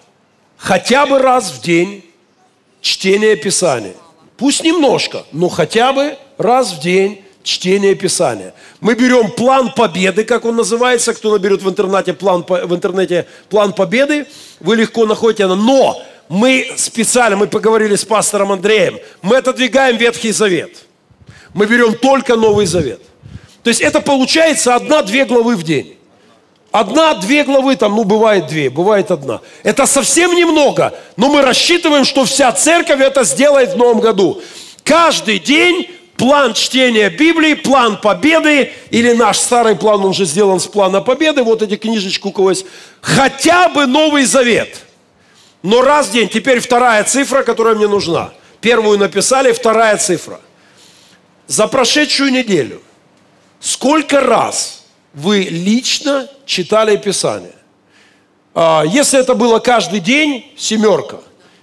хотя 0.56 1.06
бы 1.06 1.18
раз 1.18 1.50
в 1.50 1.60
день 1.60 2.04
чтения 2.80 3.36
Писания. 3.36 3.94
Пусть 4.36 4.64
немножко, 4.64 5.24
но 5.32 5.48
хотя 5.48 5.92
бы 5.92 6.16
раз 6.38 6.72
в 6.72 6.80
день 6.80 7.24
чтение 7.42 7.94
Писания. 7.94 8.52
Мы 8.80 8.94
берем 8.94 9.30
план 9.30 9.72
победы, 9.72 10.24
как 10.24 10.44
он 10.44 10.56
называется, 10.56 11.14
кто 11.14 11.32
наберет 11.32 11.62
в 11.62 11.68
интернете 11.68 12.12
план, 12.12 12.44
в 12.46 12.74
интернете 12.74 13.26
план 13.48 13.72
победы, 13.72 14.26
вы 14.60 14.76
легко 14.76 15.06
находите. 15.06 15.46
Но 15.46 16.02
мы 16.28 16.72
специально, 16.76 17.36
мы 17.36 17.46
поговорили 17.46 17.96
с 17.96 18.04
пастором 18.04 18.52
Андреем, 18.52 18.98
мы 19.22 19.36
отодвигаем 19.38 19.96
Ветхий 19.96 20.32
Завет. 20.32 20.84
Мы 21.54 21.66
берем 21.66 21.94
только 21.94 22.36
Новый 22.36 22.66
Завет. 22.66 23.00
То 23.62 23.70
есть 23.70 23.80
это 23.80 24.00
получается 24.00 24.74
одна-две 24.74 25.24
главы 25.24 25.56
в 25.56 25.62
день. 25.62 25.96
Одна-две 26.70 27.44
главы, 27.44 27.76
там, 27.76 27.96
ну, 27.96 28.04
бывает 28.04 28.46
две, 28.46 28.68
бывает 28.68 29.10
одна. 29.10 29.40
Это 29.62 29.86
совсем 29.86 30.34
немного, 30.34 30.94
но 31.16 31.28
мы 31.28 31.40
рассчитываем, 31.40 32.04
что 32.04 32.26
вся 32.26 32.52
церковь 32.52 33.00
это 33.00 33.24
сделает 33.24 33.72
в 33.72 33.76
новом 33.76 34.00
году. 34.00 34.42
Каждый 34.84 35.38
день 35.38 35.88
план 36.18 36.52
чтения 36.52 37.08
Библии, 37.08 37.54
план 37.54 37.98
победы, 37.98 38.72
или 38.90 39.12
наш 39.12 39.38
старый 39.38 39.76
план, 39.76 40.04
уже 40.04 40.26
сделан 40.26 40.60
с 40.60 40.66
плана 40.66 41.00
победы, 41.00 41.42
вот 41.42 41.62
эти 41.62 41.76
книжечки 41.76 42.26
у 42.26 42.32
кого 42.32 42.50
есть, 42.50 42.66
хотя 43.00 43.70
бы 43.70 43.86
Новый 43.86 44.24
Завет. 44.24 44.87
Но 45.62 45.82
раз 45.82 46.08
в 46.08 46.12
день, 46.12 46.28
теперь 46.28 46.60
вторая 46.60 47.04
цифра, 47.04 47.42
которая 47.42 47.74
мне 47.74 47.88
нужна. 47.88 48.32
Первую 48.60 48.98
написали, 48.98 49.52
вторая 49.52 49.96
цифра. 49.96 50.40
За 51.46 51.66
прошедшую 51.66 52.32
неделю 52.32 52.82
сколько 53.60 54.20
раз 54.20 54.84
вы 55.14 55.40
лично 55.40 56.28
читали 56.46 56.96
Писание? 56.96 57.54
А, 58.54 58.84
если 58.86 59.18
это 59.18 59.34
было 59.34 59.58
каждый 59.58 60.00
день, 60.00 60.52
семерка. 60.56 61.18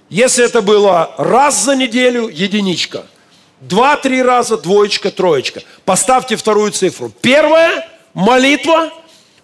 Если 0.08 0.44
это 0.44 0.62
было 0.62 1.14
раз 1.18 1.62
за 1.62 1.74
неделю, 1.74 2.28
единичка– 2.28 3.06
Два-три 3.60 4.22
раза, 4.22 4.58
двоечка, 4.58 5.10
троечка. 5.10 5.62
Поставьте 5.84 6.36
вторую 6.36 6.72
цифру. 6.72 7.10
Первая– 7.22 7.88
молитва. 8.14 8.92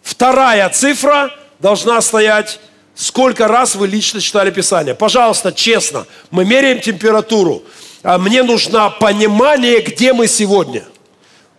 Вторая 0.03 0.69
цифра 0.69 1.31
должна 1.61 2.01
стоять, 2.03 2.61
сколько 2.95 3.49
раз 3.49 3.75
вы 3.75 3.87
лично 3.87 4.21
читали 4.21 4.51
Писание. 4.51 4.95
Пожалуйста, 4.95 5.53
честно, 5.53 6.07
мы 6.31 6.45
меряем 6.45 6.81
температуру. 6.81 7.63
А 8.03 8.19
мне 8.19 8.43
нужно 8.43 8.91
понимание, 8.91 9.81
где 9.81 10.13
мы 10.13 10.27
сегодня. 10.27 10.85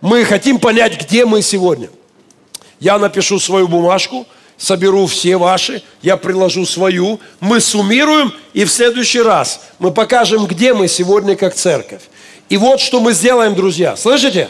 Мы 0.01 0.25
хотим 0.25 0.59
понять, 0.59 1.01
где 1.01 1.25
мы 1.25 1.41
сегодня. 1.41 1.89
Я 2.79 2.99
напишу 2.99 3.39
свою 3.39 3.69
бумажку, 3.69 4.27
соберу 4.57 5.05
все 5.05 5.37
ваши, 5.37 5.81
я 6.01 6.17
приложу 6.17 6.65
свою, 6.65 7.19
мы 7.39 7.61
суммируем, 7.61 8.33
и 8.53 8.65
в 8.65 8.71
следующий 8.71 9.21
раз 9.21 9.61
мы 9.79 9.91
покажем, 9.91 10.45
где 10.45 10.73
мы 10.73 10.89
сегодня 10.89 11.37
как 11.37 11.55
церковь. 11.55 12.01
И 12.49 12.57
вот 12.57 12.81
что 12.81 12.99
мы 12.99 13.13
сделаем, 13.13 13.55
друзья. 13.55 13.95
Слышите? 13.95 14.49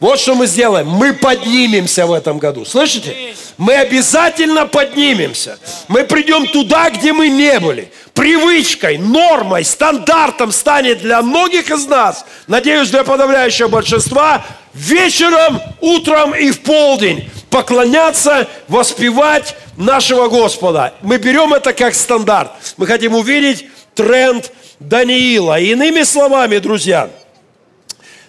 Вот 0.00 0.18
что 0.18 0.34
мы 0.34 0.46
сделаем. 0.46 0.88
Мы 0.88 1.12
поднимемся 1.12 2.06
в 2.06 2.12
этом 2.12 2.38
году. 2.38 2.64
Слышите? 2.64 3.34
Мы 3.58 3.74
обязательно 3.74 4.66
поднимемся. 4.66 5.58
Мы 5.88 6.04
придем 6.04 6.46
туда, 6.46 6.88
где 6.88 7.12
мы 7.12 7.28
не 7.28 7.60
были. 7.60 7.92
Привычкой, 8.14 8.96
нормой, 8.96 9.64
стандартом 9.64 10.52
станет 10.52 11.00
для 11.00 11.20
многих 11.22 11.70
из 11.70 11.86
нас, 11.86 12.24
надеюсь, 12.46 12.88
для 12.90 13.04
подавляющего 13.04 13.68
большинства, 13.68 14.44
вечером, 14.74 15.60
утром 15.80 16.34
и 16.34 16.50
в 16.50 16.60
полдень 16.60 17.30
поклоняться, 17.50 18.48
воспевать 18.68 19.54
нашего 19.76 20.28
Господа. 20.28 20.94
Мы 21.02 21.18
берем 21.18 21.52
это 21.52 21.72
как 21.72 21.94
стандарт. 21.94 22.50
Мы 22.76 22.86
хотим 22.86 23.14
увидеть 23.14 23.66
тренд 23.94 24.50
Даниила. 24.78 25.60
Иными 25.60 26.02
словами, 26.04 26.58
друзья, 26.58 27.10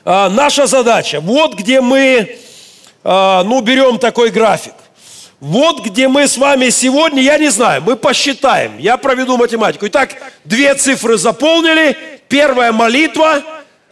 а, 0.04 0.30
наша 0.30 0.68
задача, 0.68 1.20
вот 1.20 1.56
где 1.56 1.82
мы, 1.82 2.38
а, 3.04 3.44
ну, 3.44 3.62
берем 3.62 4.00
такой 4.00 4.30
график. 4.30 4.74
Вот 5.40 5.84
где 5.84 6.08
мы 6.08 6.28
с 6.28 6.38
вами 6.38 6.70
сегодня, 6.70 7.22
я 7.22 7.38
не 7.38 7.50
знаю, 7.50 7.82
мы 7.82 7.96
посчитаем, 7.96 8.78
я 8.78 8.98
проведу 8.98 9.38
математику. 9.38 9.88
Итак, 9.88 10.16
две 10.46 10.76
цифры 10.76 11.18
заполнили. 11.18 11.98
Первая 12.28 12.72
молитва 12.72 13.42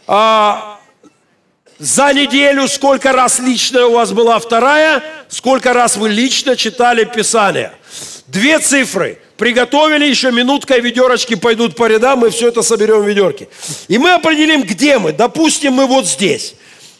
а, 0.06 0.78
за 1.78 2.12
неделю, 2.12 2.68
сколько 2.68 3.12
раз 3.12 3.38
личная 3.40 3.86
у 3.86 3.94
вас 3.94 4.12
была 4.12 4.38
вторая, 4.38 5.02
сколько 5.28 5.72
раз 5.72 5.96
вы 5.96 6.08
лично 6.08 6.56
читали 6.56 7.04
Писание. 7.04 7.72
Две 8.28 8.58
цифры– 8.58 9.18
приготовили, 9.40 10.04
еще 10.04 10.30
минутка, 10.30 10.74
и 10.74 10.82
ведерочки 10.82 11.34
пойдут 11.34 11.74
по 11.74 11.86
рядам, 11.86 12.18
мы 12.18 12.28
все 12.28 12.48
это 12.48 12.60
соберем 12.60 13.00
в 13.00 13.08
ведерке. 13.08 13.48
И 13.88 13.96
мы 13.96 14.12
определим, 14.12 14.62
где 14.64 14.98
мы. 14.98 15.12
Допустим, 15.12 15.72
мы 15.72 15.86
вот 15.86 16.06
здесь. 16.06 16.54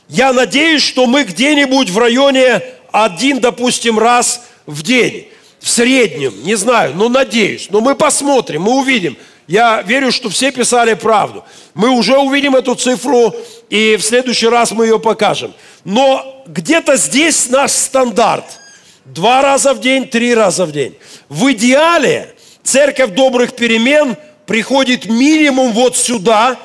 Я 0.08 0.32
надеюсь, 0.32 0.82
что 0.82 1.06
мы 1.06 1.24
где-нибудь 1.24 1.90
в 1.90 1.98
районе 1.98 2.62
один, 2.90 3.40
допустим, 3.40 3.98
раз 3.98 4.40
в 4.64 4.82
день. 4.82 5.28
В 5.60 5.68
среднем, 5.68 6.32
не 6.42 6.54
знаю, 6.54 6.94
но 6.96 7.10
надеюсь. 7.10 7.68
Но 7.68 7.82
мы 7.82 7.94
посмотрим, 7.94 8.62
мы 8.62 8.72
увидим. 8.72 9.18
Я 9.46 9.82
верю, 9.82 10.10
что 10.10 10.30
все 10.30 10.50
писали 10.50 10.94
правду. 10.94 11.44
Мы 11.74 11.90
уже 11.90 12.16
увидим 12.16 12.56
эту 12.56 12.74
цифру, 12.74 13.34
и 13.68 13.96
в 13.96 14.02
следующий 14.02 14.48
раз 14.48 14.72
мы 14.72 14.86
ее 14.86 14.98
покажем. 14.98 15.52
Но 15.84 16.42
где-то 16.46 16.96
здесь 16.96 17.50
наш 17.50 17.72
стандарт– 17.72 18.46
Два 19.04 19.42
раза 19.42 19.74
в 19.74 19.80
день, 19.80 20.08
три 20.08 20.34
раза 20.34 20.64
в 20.66 20.72
день. 20.72 20.96
В 21.28 21.52
идеале 21.52 22.34
церковь 22.62 23.10
добрых 23.10 23.54
перемен 23.56 24.16
приходит 24.46 25.06
минимум 25.06 25.72
вот 25.72 25.96
сюда, 25.96 26.56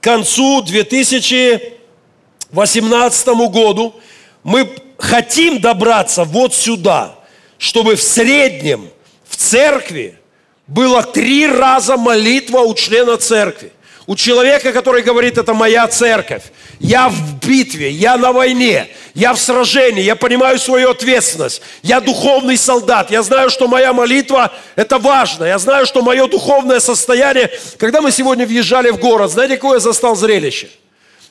к 0.00 0.04
концу 0.04 0.60
2018 0.62 3.28
году. 3.50 3.94
Мы 4.42 4.68
хотим 4.98 5.60
добраться 5.60 6.24
вот 6.24 6.52
сюда, 6.52 7.14
чтобы 7.58 7.94
в 7.96 8.02
среднем 8.02 8.90
в 9.28 9.36
церкви 9.36 10.18
было 10.66 11.02
три 11.02 11.46
раза 11.46 11.96
молитва 11.96 12.58
у 12.60 12.74
члена 12.74 13.18
церкви. 13.18 13.70
У 14.06 14.16
человека, 14.16 14.72
который 14.72 15.02
говорит, 15.02 15.38
это 15.38 15.54
моя 15.54 15.86
церковь. 15.88 16.42
Я 16.78 17.08
в 17.08 17.46
битве, 17.46 17.90
я 17.90 18.18
на 18.18 18.32
войне, 18.32 18.88
я 19.14 19.32
в 19.32 19.38
сражении, 19.38 20.02
я 20.02 20.16
понимаю 20.16 20.58
свою 20.58 20.90
ответственность. 20.90 21.62
Я 21.82 22.00
духовный 22.00 22.56
солдат. 22.56 23.10
Я 23.12 23.22
знаю, 23.22 23.48
что 23.48 23.68
моя 23.68 23.92
молитва– 23.92 24.52
это 24.76 24.98
важно. 24.98 25.44
Я 25.44 25.58
знаю, 25.58 25.86
что 25.86 26.02
мое 26.02 26.26
духовное 26.26 26.80
состояние... 26.80 27.50
Когда 27.78 28.00
мы 28.00 28.10
сегодня 28.10 28.44
въезжали 28.44 28.90
в 28.90 28.98
город, 28.98 29.30
знаете, 29.30 29.56
какое 29.56 29.76
я 29.76 29.80
застал 29.80 30.16
зрелище? 30.16 30.68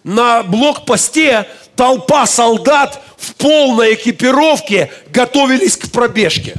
На 0.04 0.44
блокпосте 0.44 1.46
толпа 1.76 2.26
солдат 2.26 3.02
в 3.18 3.36
полной 3.36 3.96
экипировке 3.96 4.90
готовились 5.10 5.76
к 5.76 5.92
пробежке. 5.92 6.56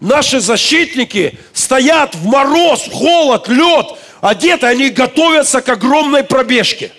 Наши 0.00 0.40
защитники 0.40 1.38
стоят 1.52 2.14
в 2.14 2.26
мороз, 2.26 2.88
холод, 2.92 3.48
лед– 3.48 3.86
одеты, 4.20 4.66
они 4.66 4.90
готовятся 4.90 5.60
к 5.60 5.68
огромной 5.68 6.24
пробежке. 6.24 6.92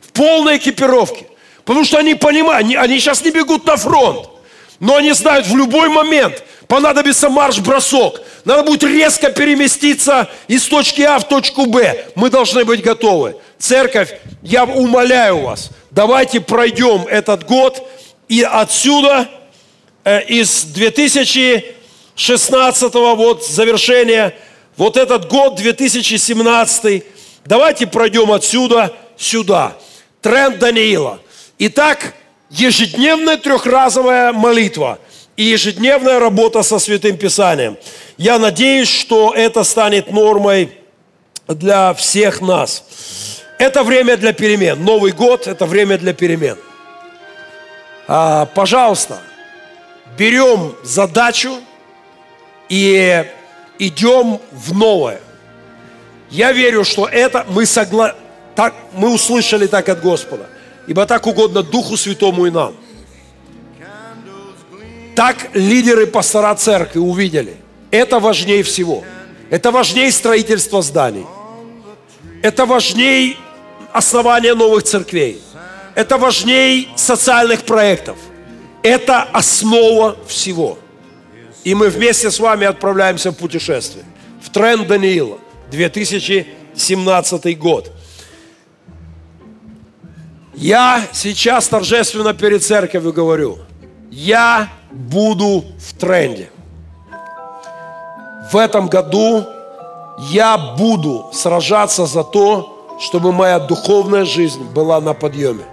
В 0.00 0.12
полной 0.12 0.58
экипировке. 0.58 1.26
Потому 1.66 1.84
что 1.84 1.98
они 1.98 2.14
понимают, 2.14 2.74
они, 2.76 2.98
сейчас 2.98 3.22
не 3.22 3.32
бегут 3.32 3.66
на 3.66 3.76
фронт. 3.76 4.30
Но 4.78 4.94
они 4.96 5.12
знают, 5.12 5.46
в 5.46 5.56
любой 5.56 5.88
момент 5.88 6.44
понадобится 6.68 7.28
марш-бросок. 7.28 8.20
Надо 8.44 8.62
будет 8.62 8.84
резко 8.84 9.30
переместиться 9.30 10.28
из 10.46 10.64
точки 10.66 11.02
А 11.02 11.18
в 11.18 11.26
точку 11.28 11.66
Б. 11.66 12.06
Мы 12.14 12.30
должны 12.30 12.64
быть 12.64 12.82
готовы. 12.82 13.34
Церковь, 13.58 14.10
я 14.42 14.62
умоляю 14.64 15.40
вас, 15.40 15.70
давайте 15.90 16.40
пройдем 16.40 17.06
этот 17.08 17.44
год 17.46 17.82
и 18.28 18.42
отсюда, 18.42 19.28
э, 20.04 20.22
из 20.26 20.62
2016 20.64 23.16
вот 23.16 23.44
завершения 23.44 24.36
вот 24.76 24.96
этот 24.96 25.28
год 25.28 25.56
2017, 25.56 27.02
давайте 27.44 27.88
пройдем 27.88 28.30
отсюда 28.30 28.94
сюда. 29.16 29.76
Тренд 30.20 30.60
Даниила. 30.60 31.18
Итак, 31.58 32.12
ежедневная 32.50 33.38
трехразовая 33.38 34.32
молитва 34.34 34.98
и 35.36 35.44
ежедневная 35.44 36.18
работа 36.18 36.62
со 36.62 36.78
Святым 36.78 37.16
Писанием. 37.16 37.78
Я 38.18 38.38
надеюсь, 38.38 38.88
что 38.88 39.32
это 39.34 39.64
станет 39.64 40.10
нормой 40.10 40.76
для 41.48 41.94
всех 41.94 42.42
нас. 42.42 42.84
Это 43.58 43.82
время 43.84 44.18
для 44.18 44.34
перемен. 44.34 44.84
Новый 44.84 45.12
год– 45.12 45.46
это 45.48 45.64
время 45.64 45.96
для 45.96 46.12
перемен. 46.12 46.58
А, 48.06 48.44
пожалуйста, 48.44 49.18
берем 50.18 50.74
задачу 50.82 51.58
и 52.68 53.24
идем 53.78 54.40
в 54.52 54.76
новое. 54.76 55.20
Я 56.30 56.52
верю, 56.52 56.84
что 56.84 57.06
это 57.06 57.46
мы, 57.48 57.64
согла... 57.64 58.14
так, 58.54 58.74
мы 58.92 59.10
услышали 59.10 59.66
так 59.66 59.88
от 59.88 60.02
Господа. 60.02 60.48
Ибо 60.86 61.06
так 61.06 61.26
угодно 61.26 61.62
Духу 61.62 61.96
Святому 61.96 62.46
и 62.46 62.50
нам. 62.50 62.74
Так 65.14 65.50
лидеры 65.54 66.06
пастора 66.06 66.54
церкви 66.54 66.98
увидели. 66.98 67.56
Это 67.90 68.20
важнее 68.20 68.62
всего. 68.62 69.02
Это 69.50 69.70
важнее 69.70 70.12
строительства 70.12 70.82
зданий. 70.82 71.26
Это 72.42 72.66
важнее 72.66 73.36
основания 73.92 74.54
новых 74.54 74.82
церквей. 74.82 75.40
Это 75.94 76.18
важнее 76.18 76.88
социальных 76.96 77.62
проектов. 77.62 78.18
Это 78.82 79.22
основа 79.22 80.16
всего. 80.28 80.78
И 81.64 81.74
мы 81.74 81.88
вместе 81.88 82.30
с 82.30 82.38
вами 82.38 82.66
отправляемся 82.66 83.30
в 83.30 83.36
путешествие. 83.36 84.04
В 84.42 84.50
тренд 84.50 84.86
Даниила. 84.86 85.38
2017 85.70 87.58
год. 87.58 87.90
Я 90.56 91.06
сейчас 91.12 91.68
торжественно 91.68 92.32
перед 92.32 92.64
церковью 92.64 93.12
говорю, 93.12 93.58
я 94.10 94.68
буду 94.90 95.64
в 95.78 95.92
тренде. 95.98 96.48
В 98.50 98.56
этом 98.56 98.86
году 98.86 99.44
я 100.30 100.56
буду 100.56 101.28
сражаться 101.32 102.06
за 102.06 102.24
то, 102.24 102.96
чтобы 102.98 103.32
моя 103.32 103.58
духовная 103.58 104.24
жизнь 104.24 104.64
была 104.64 104.98
на 105.02 105.12
подъеме, 105.12 105.64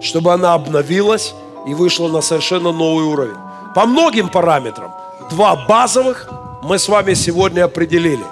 чтобы 0.00 0.32
она 0.32 0.54
обновилась 0.54 1.34
и 1.66 1.74
вышла 1.74 2.06
на 2.06 2.20
совершенно 2.20 2.70
новый 2.70 3.06
уровень. 3.06 3.36
По 3.74 3.86
многим 3.86 4.28
параметрам. 4.28 4.94
Два 5.30 5.56
базовых 5.66 6.30
мы 6.62 6.78
с 6.78 6.88
вами 6.88 7.14
сегодня 7.14 7.64
определили. 7.64 8.24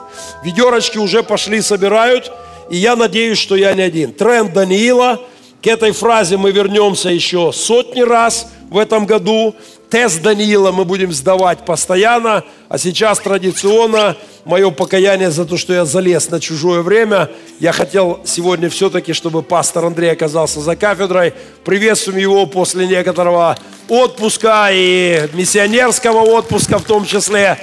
Ведерочки 0.44 0.98
уже 0.98 1.24
пошли, 1.24 1.60
собирают, 1.60 2.30
и 2.70 2.76
я 2.76 2.94
надеюсь, 2.94 3.38
что 3.38 3.56
я 3.56 3.74
не 3.74 3.82
один. 3.82 4.12
Тренд 4.12 4.52
Даниила, 4.52 5.20
к 5.66 5.68
этой 5.68 5.90
фразе 5.90 6.36
мы 6.36 6.52
вернемся 6.52 7.08
еще 7.08 7.50
сотни 7.52 8.00
раз 8.00 8.46
в 8.70 8.78
этом 8.78 9.04
году. 9.04 9.52
Тест 9.90 10.22
Даниила 10.22 10.70
мы 10.70 10.84
будем 10.84 11.12
сдавать 11.12 11.64
постоянно, 11.64 12.44
а 12.68 12.78
сейчас 12.78 13.18
традиционно 13.18 14.16
мое 14.44 14.70
покаяние 14.70 15.32
за 15.32 15.44
то, 15.44 15.56
что 15.56 15.72
я 15.72 15.84
залез 15.84 16.30
на 16.30 16.38
чужое 16.38 16.82
время. 16.82 17.30
Я 17.58 17.72
хотел 17.72 18.20
сегодня 18.24 18.70
все-таки, 18.70 19.12
чтобы 19.12 19.42
пастор 19.42 19.86
Андрей 19.86 20.12
оказался 20.12 20.60
за 20.60 20.76
кафедрой. 20.76 21.34
Приветствуем 21.64 22.20
его 22.20 22.46
после 22.46 22.86
некоторого 22.86 23.58
отпуска 23.88 24.68
и 24.70 25.28
миссионерского 25.32 26.20
отпуска 26.20 26.78
в 26.78 26.84
том 26.84 27.04
числе. 27.04 27.58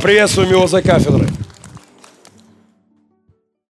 Приветствуем 0.00 0.50
его 0.50 0.68
за 0.68 0.82
кафедрой. 0.82 1.26